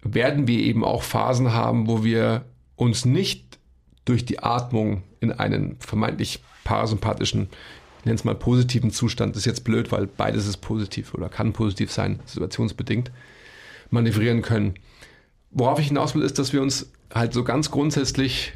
werden 0.02 0.48
wir 0.48 0.60
eben 0.60 0.82
auch 0.82 1.02
Phasen 1.02 1.52
haben, 1.52 1.88
wo 1.88 2.04
wir 2.04 2.46
uns 2.76 3.04
nicht 3.04 3.58
durch 4.04 4.24
die 4.24 4.40
Atmung 4.40 5.02
in 5.20 5.32
einen 5.32 5.76
vermeintlich 5.80 6.40
parasympathischen, 6.64 7.48
ich 8.00 8.04
nenne 8.04 8.16
es 8.16 8.24
mal 8.24 8.34
positiven 8.34 8.90
Zustand, 8.90 9.36
ist 9.36 9.46
jetzt 9.46 9.64
blöd, 9.64 9.92
weil 9.92 10.06
beides 10.06 10.46
ist 10.46 10.58
positiv 10.58 11.14
oder 11.14 11.28
kann 11.28 11.52
positiv 11.52 11.90
sein, 11.90 12.20
situationsbedingt, 12.26 13.10
manövrieren 13.90 14.42
können. 14.42 14.74
Worauf 15.50 15.78
ich 15.78 15.88
hinaus 15.88 16.14
will, 16.14 16.22
ist, 16.22 16.38
dass 16.38 16.52
wir 16.52 16.60
uns 16.60 16.90
halt 17.14 17.32
so 17.32 17.44
ganz 17.44 17.70
grundsätzlich 17.70 18.52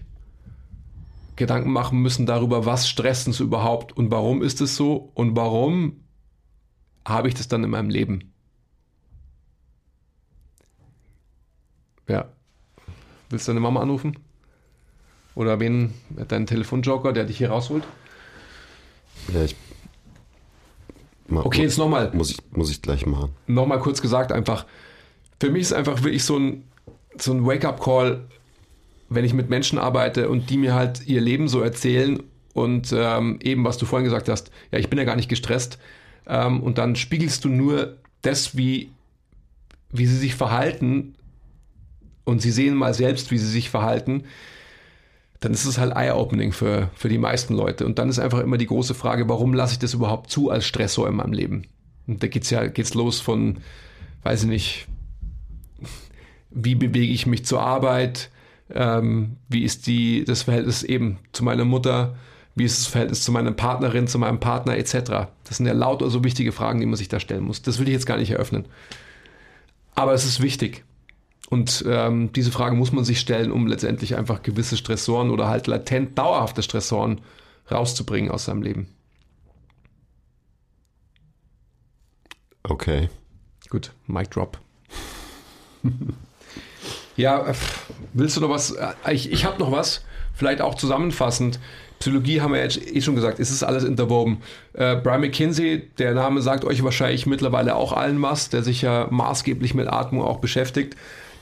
Gedanken 1.37 1.71
machen 1.71 2.01
müssen 2.01 2.27
darüber, 2.27 2.67
was 2.67 2.89
stresst 2.89 3.29
uns 3.29 3.39
überhaupt 3.39 3.97
und 3.97 4.11
warum 4.11 4.43
ist 4.43 4.61
es 4.61 4.77
so 4.77 5.11
und 5.15 5.37
warum 5.37 6.01
habe 7.07 7.29
ich 7.29 7.35
das 7.35 7.49
dann 7.49 7.63
in 7.63 7.71
meinem 7.71 7.91
Leben? 7.91 8.33
Ja. 12.09 12.29
Willst 13.31 13.47
du 13.47 13.53
deine 13.53 13.61
Mama 13.61 13.81
anrufen? 13.81 14.17
Oder 15.35 15.61
wen, 15.61 15.95
deinen 16.29 16.47
Telefonjoker, 16.47 17.13
der 17.13 17.25
dich 17.25 17.39
hier 17.39 17.51
rausholt? 17.51 17.85
Ja, 19.33 19.45
ich. 19.45 19.55
Mal, 21.29 21.45
okay, 21.45 21.63
jetzt 21.63 21.79
nochmal. 21.79 22.11
Muss 22.15 22.31
ich, 22.31 22.39
muss 22.53 22.71
ich 22.71 22.81
gleich 22.83 23.07
machen. 23.07 23.31
Nochmal 23.47 23.79
kurz 23.81 24.01
gesagt, 24.01 24.33
einfach. 24.33 24.67
Für 25.41 25.51
mich 25.51 25.63
ist 25.63 25.73
einfach 25.73 26.03
wirklich 26.03 26.25
so 26.25 26.39
ein, 26.39 26.65
so 27.19 27.33
ein 27.33 27.47
Wake-up-Call, 27.47 28.25
wenn 29.09 29.25
ich 29.25 29.35
mit 29.35 29.51
Menschen 29.51 29.79
arbeite 29.79 30.29
und 30.29 30.51
die 30.51 30.57
mir 30.57 30.75
halt 30.75 31.07
ihr 31.07 31.21
Leben 31.21 31.49
so 31.49 31.61
erzählen 31.61 32.23
und 32.55 32.93
ähm, 32.97 33.39
eben, 33.43 33.65
was 33.65 33.79
du 33.79 33.87
vorhin 33.87 34.05
gesagt 34.05 34.29
hast, 34.29 34.51
ja, 34.73 34.79
ich 34.79 34.91
bin 34.91 34.99
ja 34.99 35.05
gar 35.05 35.17
nicht 35.17 35.29
gestresst, 35.29 35.79
ähm, 36.29 36.63
und 36.63 36.79
dann 36.79 36.95
spiegelst 36.95 37.45
du 37.45 37.49
nur 37.49 37.97
das, 38.23 38.57
wie, 38.57 38.91
wie 39.91 40.07
sie 40.07 40.17
sich 40.17 40.35
verhalten 40.35 41.15
und 42.29 42.43
sie 42.43 42.51
sehen 42.51 42.75
mal 42.75 42.93
selbst, 42.93 43.31
wie 43.31 43.39
sie 43.39 43.49
sich 43.49 43.71
verhalten, 43.71 44.25
dann 45.41 45.53
ist 45.53 45.65
es 45.65 45.79
halt 45.79 45.97
Eye-Opening 45.97 46.53
für, 46.53 46.91
für 46.95 47.09
die 47.09 47.17
meisten 47.17 47.55
Leute. 47.55 47.87
Und 47.87 47.99
dann 47.99 48.11
ist 48.11 48.19
einfach 48.19 48.41
immer 48.41 48.59
die 48.59 48.67
große 48.67 48.93
Frage, 48.95 49.29
warum 49.31 49.55
lasse 49.55 49.73
ich 49.73 49.79
das 49.79 49.95
überhaupt 49.95 50.31
zu 50.31 50.51
als 50.51 50.67
Stressor 50.67 51.09
in 51.09 51.15
meinem 51.17 51.33
Leben? 51.33 51.63
Und 52.07 52.23
da 52.23 52.27
geht's 52.27 52.51
ja 52.51 52.67
geht's 52.67 52.93
los 52.93 53.21
von, 53.21 53.59
weiß 54.25 54.43
ich 54.43 54.49
nicht, 54.49 54.89
wie 56.51 56.75
bewege 56.75 57.13
ich 57.13 57.27
mich 57.27 57.47
zur 57.47 57.63
Arbeit, 57.63 58.31
ähm, 58.75 59.37
wie 59.49 59.65
ist 59.65 59.87
die, 59.87 60.25
das 60.25 60.43
Verhältnis 60.43 60.83
eben 60.83 61.19
zu 61.33 61.45
meiner 61.45 61.65
Mutter, 61.65 62.17
wie 62.57 62.65
ist 62.65 62.79
das 62.79 62.89
Verhältnis 62.89 63.23
zu 63.23 63.33
meiner 63.33 63.53
Partnerin, 63.53 64.07
zu 64.07 64.19
meinem 64.19 64.39
Partner 64.39 64.77
etc. 64.77 65.29
Das 65.45 65.57
sind 65.57 65.67
ja 65.67 65.73
lauter 65.73 66.11
so 66.11 66.25
wichtige 66.25 66.53
Fragen, 66.53 66.81
die 66.81 66.87
man 66.87 66.97
sich 66.97 67.09
da 67.09 67.21
stellen 67.21 67.45
muss. 67.45 67.63
Das 67.63 67.79
will 67.79 67.89
ich 67.89 67.95
jetzt 67.95 68.07
gar 68.07 68.19
nicht 68.19 68.33
eröffnen. 68.33 68.67
Aber 69.95 70.13
es 70.13 70.27
ist 70.27 70.43
wichtig. 70.43 70.85
Und 71.51 71.83
ähm, 71.89 72.31
diese 72.35 72.53
Frage 72.53 72.77
muss 72.77 72.93
man 72.93 73.05
sich 73.05 73.21
stellen, 73.21 73.51
um 73.51 73.67
letztendlich 73.67 74.17
einfach 74.17 74.43
gewisse 74.43 74.77
Stressoren 74.77 75.31
oder 75.31 75.49
halt 75.49 75.67
latent 75.67 76.19
dauerhafte 76.19 76.63
Stressoren 76.63 77.23
rauszubringen 77.71 78.31
aus 78.31 78.45
seinem 78.45 78.61
Leben. 78.61 78.89
Okay. 82.65 83.09
Gut, 83.71 83.93
Mic 84.07 84.29
Drop. 84.29 84.59
ja, 87.17 87.47
willst 88.13 88.37
du 88.37 88.43
noch 88.43 88.51
was? 88.51 88.73
Äh, 88.73 88.93
ich, 89.11 89.33
ich 89.33 89.47
habe 89.47 89.59
noch 89.59 89.73
was, 89.73 90.05
vielleicht 90.35 90.61
auch 90.61 90.75
zusammenfassend. 90.75 91.59
Psychologie 91.99 92.43
haben 92.43 92.53
wir 92.53 92.63
jetzt 92.63 92.79
eh 92.79 93.01
schon 93.01 93.15
gesagt, 93.15 93.41
es 93.41 93.51
ist 93.51 93.63
alles 93.63 93.85
interwoben. 93.85 94.43
Äh, 94.75 94.97
Brian 94.97 95.23
McKinsey, 95.23 95.89
der 95.99 96.13
Name 96.13 96.43
sagt 96.43 96.65
euch 96.65 96.85
wahrscheinlich 96.85 97.25
mittlerweile 97.27 97.75
auch 97.75 97.95
allen 97.95 98.21
was, 98.21 98.51
der 98.51 98.63
sich 98.63 98.83
ja 98.83 99.09
maßgeblich 99.11 99.73
mit 99.73 99.89
Atmung 99.89 100.23
auch 100.23 100.39
beschäftigt. 100.41 100.95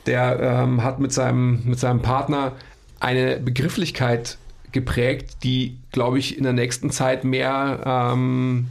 Der 0.07 0.39
ähm, 0.39 0.83
hat 0.83 0.99
mit 0.99 1.13
seinem, 1.13 1.61
mit 1.65 1.79
seinem 1.79 2.01
Partner 2.01 2.53
eine 2.99 3.37
Begrifflichkeit 3.37 4.37
geprägt, 4.71 5.43
die, 5.43 5.77
glaube 5.91 6.19
ich, 6.19 6.37
in 6.37 6.43
der 6.43 6.53
nächsten 6.53 6.89
Zeit 6.89 7.23
mehr, 7.23 7.81
ähm, 7.85 8.67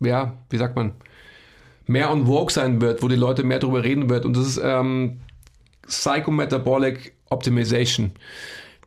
ja, 0.00 0.34
wie 0.50 0.56
sagt 0.56 0.76
man, 0.76 0.92
mehr 1.86 2.10
on 2.10 2.26
vogue 2.26 2.52
sein 2.52 2.80
wird, 2.80 3.02
wo 3.02 3.08
die 3.08 3.16
Leute 3.16 3.44
mehr 3.44 3.58
darüber 3.58 3.84
reden 3.84 4.10
wird. 4.10 4.24
Und 4.24 4.36
das 4.36 4.46
ist 4.46 4.60
ähm, 4.62 5.20
Psychometabolic 5.86 7.14
Optimization. 7.28 8.12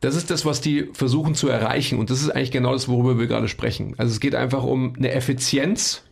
Das 0.00 0.14
ist 0.16 0.30
das, 0.30 0.46
was 0.46 0.60
die 0.60 0.88
versuchen 0.92 1.34
zu 1.34 1.48
erreichen. 1.48 1.98
Und 1.98 2.10
das 2.10 2.22
ist 2.22 2.30
eigentlich 2.30 2.50
genau 2.50 2.72
das, 2.72 2.88
worüber 2.88 3.18
wir 3.18 3.26
gerade 3.26 3.48
sprechen. 3.48 3.94
Also 3.98 4.12
es 4.12 4.20
geht 4.20 4.34
einfach 4.34 4.64
um 4.64 4.94
eine 4.96 5.12
Effizienz 5.12 6.02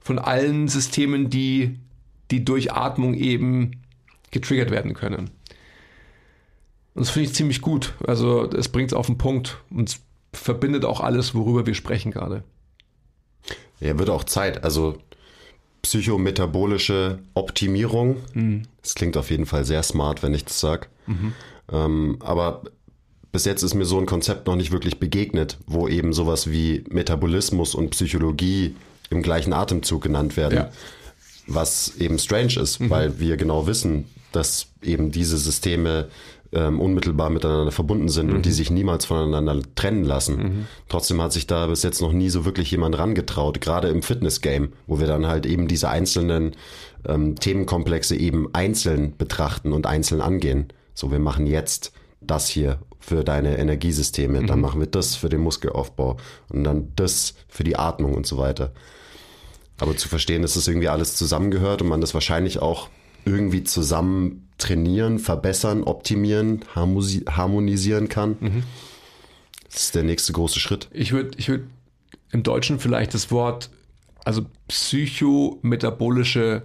von 0.00 0.18
allen 0.18 0.68
Systemen, 0.68 1.28
die, 1.28 1.78
die 2.30 2.44
durch 2.44 2.72
Atmung 2.72 3.14
eben 3.14 3.82
getriggert 4.40 4.70
werden 4.70 4.94
können. 4.94 5.30
Und 6.94 7.02
das 7.04 7.10
finde 7.10 7.28
ich 7.28 7.34
ziemlich 7.34 7.60
gut. 7.60 7.94
Also 8.06 8.50
es 8.50 8.68
bringt 8.68 8.92
es 8.92 8.96
auf 8.96 9.06
den 9.06 9.18
Punkt 9.18 9.58
und 9.70 9.98
verbindet 10.32 10.84
auch 10.84 11.00
alles, 11.00 11.34
worüber 11.34 11.66
wir 11.66 11.74
sprechen 11.74 12.10
gerade. 12.10 12.42
Ja, 13.80 13.98
wird 13.98 14.10
auch 14.10 14.24
Zeit. 14.24 14.64
Also 14.64 14.98
psychometabolische 15.82 17.18
Optimierung. 17.34 18.16
Mhm. 18.34 18.62
Das 18.82 18.94
klingt 18.94 19.16
auf 19.16 19.30
jeden 19.30 19.46
Fall 19.46 19.64
sehr 19.64 19.82
smart, 19.82 20.22
wenn 20.22 20.34
ich 20.34 20.44
das 20.44 20.58
sage. 20.58 20.86
Mhm. 21.06 21.32
Ähm, 21.70 22.16
aber 22.20 22.62
bis 23.32 23.44
jetzt 23.44 23.62
ist 23.62 23.74
mir 23.74 23.84
so 23.84 23.98
ein 23.98 24.06
Konzept 24.06 24.46
noch 24.46 24.56
nicht 24.56 24.72
wirklich 24.72 24.98
begegnet, 24.98 25.58
wo 25.66 25.88
eben 25.88 26.12
sowas 26.12 26.50
wie 26.50 26.84
Metabolismus 26.88 27.74
und 27.74 27.90
Psychologie 27.90 28.74
im 29.10 29.22
gleichen 29.22 29.52
Atemzug 29.52 30.02
genannt 30.02 30.36
werden. 30.36 30.56
Ja. 30.56 30.72
Was 31.46 31.96
eben 31.98 32.18
strange 32.18 32.58
ist, 32.58 32.80
mhm. 32.80 32.90
weil 32.90 33.20
wir 33.20 33.36
genau 33.36 33.66
wissen, 33.66 34.06
dass 34.36 34.68
eben 34.82 35.10
diese 35.10 35.38
Systeme 35.38 36.08
ähm, 36.52 36.80
unmittelbar 36.80 37.30
miteinander 37.30 37.72
verbunden 37.72 38.08
sind 38.08 38.28
mhm. 38.28 38.36
und 38.36 38.46
die 38.46 38.50
mhm. 38.50 38.54
sich 38.54 38.70
niemals 38.70 39.04
voneinander 39.04 39.60
trennen 39.74 40.04
lassen. 40.04 40.36
Mhm. 40.36 40.66
Trotzdem 40.88 41.20
hat 41.20 41.32
sich 41.32 41.46
da 41.46 41.66
bis 41.66 41.82
jetzt 41.82 42.00
noch 42.00 42.12
nie 42.12 42.28
so 42.28 42.44
wirklich 42.44 42.70
jemand 42.70 42.98
rangetraut, 42.98 43.60
gerade 43.60 43.88
im 43.88 44.02
Fitness-Game, 44.02 44.72
wo 44.86 45.00
wir 45.00 45.06
dann 45.06 45.26
halt 45.26 45.46
eben 45.46 45.68
diese 45.68 45.88
einzelnen 45.88 46.52
ähm, 47.06 47.34
Themenkomplexe 47.36 48.16
eben 48.16 48.54
einzeln 48.54 49.16
betrachten 49.16 49.72
und 49.72 49.86
einzeln 49.86 50.20
angehen. 50.20 50.68
So, 50.94 51.10
wir 51.10 51.18
machen 51.18 51.46
jetzt 51.46 51.92
das 52.20 52.48
hier 52.48 52.78
für 52.98 53.22
deine 53.22 53.58
Energiesysteme, 53.58 54.40
mhm. 54.40 54.46
dann 54.46 54.60
machen 54.60 54.80
wir 54.80 54.88
das 54.88 55.14
für 55.14 55.28
den 55.28 55.40
Muskelaufbau 55.40 56.16
und 56.48 56.64
dann 56.64 56.92
das 56.96 57.34
für 57.48 57.64
die 57.64 57.76
Atmung 57.76 58.14
und 58.14 58.26
so 58.26 58.38
weiter. 58.38 58.72
Aber 59.78 59.96
zu 59.96 60.08
verstehen, 60.08 60.42
dass 60.42 60.54
das 60.54 60.68
irgendwie 60.68 60.88
alles 60.88 61.16
zusammengehört 61.16 61.82
und 61.82 61.88
man 61.88 62.00
das 62.00 62.14
wahrscheinlich 62.14 62.60
auch 62.62 62.88
irgendwie 63.26 63.64
zusammen 63.64 64.48
trainieren, 64.56 65.18
verbessern, 65.18 65.82
optimieren, 65.82 66.64
harmonisieren 66.74 68.08
kann, 68.08 68.36
mhm. 68.40 68.62
das 69.70 69.82
ist 69.84 69.94
der 69.94 70.04
nächste 70.04 70.32
große 70.32 70.58
Schritt. 70.60 70.88
Ich 70.92 71.12
würde 71.12 71.32
ich 71.36 71.48
würd 71.48 71.64
im 72.32 72.42
Deutschen 72.42 72.78
vielleicht 72.78 73.12
das 73.12 73.30
Wort, 73.30 73.68
also 74.24 74.46
psychometabolische 74.68 76.62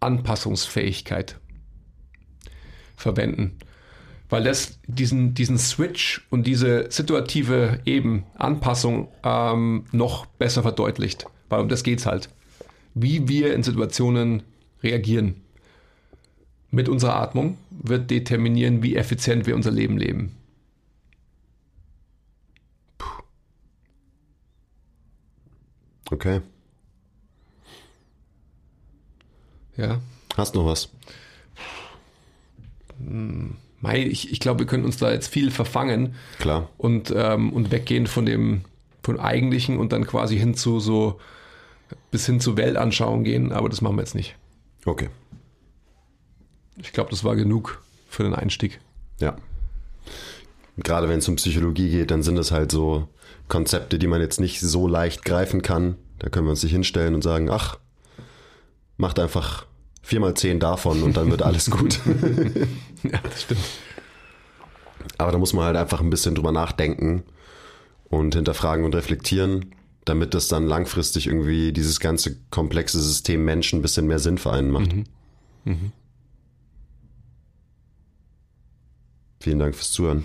Anpassungsfähigkeit 0.00 1.38
verwenden. 2.96 3.58
weil 4.30 4.44
das 4.44 4.80
diesen, 4.86 5.34
diesen 5.34 5.58
Switch 5.58 6.26
und 6.30 6.46
diese 6.46 6.86
situative 6.90 7.80
eben 7.84 8.24
Anpassung 8.34 9.08
ähm, 9.22 9.84
noch 9.92 10.26
besser 10.26 10.62
verdeutlicht. 10.62 11.26
Weil 11.48 11.60
um 11.60 11.68
das 11.68 11.84
geht's 11.84 12.06
halt. 12.06 12.30
Wie 12.94 13.28
wir 13.28 13.54
in 13.54 13.62
Situationen 13.62 14.42
reagieren 14.82 15.43
mit 16.74 16.88
unserer 16.88 17.16
Atmung 17.16 17.56
wird 17.70 18.10
determinieren, 18.10 18.82
wie 18.82 18.96
effizient 18.96 19.46
wir 19.46 19.54
unser 19.54 19.70
Leben 19.70 19.96
leben. 19.96 20.34
Puh. 22.98 23.22
Okay. 26.10 26.40
Ja. 29.76 30.00
Hast 30.36 30.54
noch 30.54 30.66
was? 30.66 30.88
Ich, 33.92 34.32
ich 34.32 34.40
glaube, 34.40 34.60
wir 34.60 34.66
können 34.66 34.84
uns 34.84 34.96
da 34.96 35.12
jetzt 35.12 35.28
viel 35.28 35.50
verfangen. 35.50 36.14
Klar. 36.38 36.70
Und, 36.78 37.12
ähm, 37.14 37.52
und 37.52 37.70
weggehen 37.70 38.06
von 38.06 38.26
dem 38.26 38.62
von 39.02 39.20
Eigentlichen 39.20 39.76
und 39.76 39.92
dann 39.92 40.06
quasi 40.06 40.38
hin 40.38 40.54
zu 40.54 40.80
so 40.80 41.20
bis 42.10 42.24
hin 42.26 42.40
zur 42.40 42.56
Weltanschauung 42.56 43.22
gehen, 43.22 43.52
aber 43.52 43.68
das 43.68 43.82
machen 43.82 43.96
wir 43.96 44.02
jetzt 44.02 44.14
nicht. 44.14 44.34
Okay. 44.86 45.10
Ich 46.76 46.92
glaube, 46.92 47.10
das 47.10 47.24
war 47.24 47.36
genug 47.36 47.82
für 48.08 48.22
den 48.22 48.34
Einstieg. 48.34 48.80
Ja. 49.20 49.36
Gerade 50.76 51.08
wenn 51.08 51.18
es 51.18 51.28
um 51.28 51.36
Psychologie 51.36 51.88
geht, 51.88 52.10
dann 52.10 52.22
sind 52.22 52.36
es 52.38 52.50
halt 52.50 52.72
so 52.72 53.08
Konzepte, 53.48 53.98
die 53.98 54.06
man 54.06 54.20
jetzt 54.20 54.40
nicht 54.40 54.60
so 54.60 54.88
leicht 54.88 55.24
greifen 55.24 55.62
kann. 55.62 55.96
Da 56.18 56.28
können 56.28 56.46
wir 56.46 56.50
uns 56.50 56.62
nicht 56.62 56.72
hinstellen 56.72 57.14
und 57.14 57.22
sagen, 57.22 57.50
ach, 57.50 57.78
macht 58.96 59.18
einfach 59.18 59.66
vier 60.02 60.20
mal 60.20 60.34
zehn 60.34 60.60
davon 60.60 61.02
und 61.02 61.16
dann 61.16 61.30
wird 61.30 61.42
alles 61.44 61.70
gut. 61.70 62.00
ja, 63.02 63.20
das 63.22 63.42
stimmt. 63.42 63.60
Aber 65.18 65.32
da 65.32 65.38
muss 65.38 65.52
man 65.52 65.64
halt 65.64 65.76
einfach 65.76 66.00
ein 66.00 66.10
bisschen 66.10 66.34
drüber 66.34 66.52
nachdenken 66.52 67.22
und 68.08 68.34
hinterfragen 68.34 68.84
und 68.84 68.94
reflektieren, 68.94 69.74
damit 70.04 70.34
das 70.34 70.48
dann 70.48 70.66
langfristig 70.66 71.26
irgendwie 71.26 71.72
dieses 71.72 72.00
ganze 72.00 72.36
komplexe 72.50 73.00
System 73.00 73.44
Menschen 73.44 73.78
ein 73.78 73.82
bisschen 73.82 74.06
mehr 74.06 74.18
Sinn 74.18 74.38
für 74.38 74.52
einen 74.52 74.70
macht. 74.70 74.94
Mhm. 74.94 75.04
Mhm. 75.64 75.92
Vielen 79.44 79.58
Dank 79.58 79.74
fürs 79.74 79.92
Zuhören. 79.92 80.24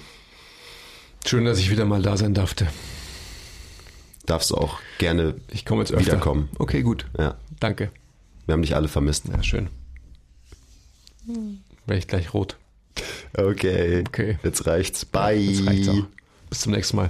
Schön, 1.25 1.43
dass 1.43 1.59
ich 1.59 1.69
wieder 1.69 1.83
mal 1.83 2.01
da 2.01 2.15
sein 2.15 2.33
durfte. 2.33 2.67
Darfst 4.25 4.53
auch 4.53 4.79
gerne 4.97 5.35
ich 5.51 5.65
komme 5.65 5.81
jetzt 5.81 5.91
öfter. 5.91 6.05
wiederkommen. 6.05 6.47
Okay, 6.57 6.83
gut. 6.83 7.05
Ja. 7.17 7.35
Danke. 7.59 7.91
Wir 8.45 8.53
haben 8.53 8.61
dich 8.61 8.77
alle 8.77 8.87
vermisst. 8.87 9.25
Ja, 9.27 9.43
schön. 9.43 9.67
Wäre 11.85 11.99
ich 11.99 12.07
gleich 12.07 12.33
rot. 12.33 12.55
Okay. 13.33 14.05
Okay. 14.07 14.39
Jetzt 14.41 14.65
reicht's. 14.65 15.03
Bye. 15.03 15.35
Jetzt 15.35 15.67
reicht's 15.67 15.89
auch. 15.89 16.05
Bis 16.49 16.61
zum 16.61 16.71
nächsten 16.71 16.95
Mal. 16.95 17.09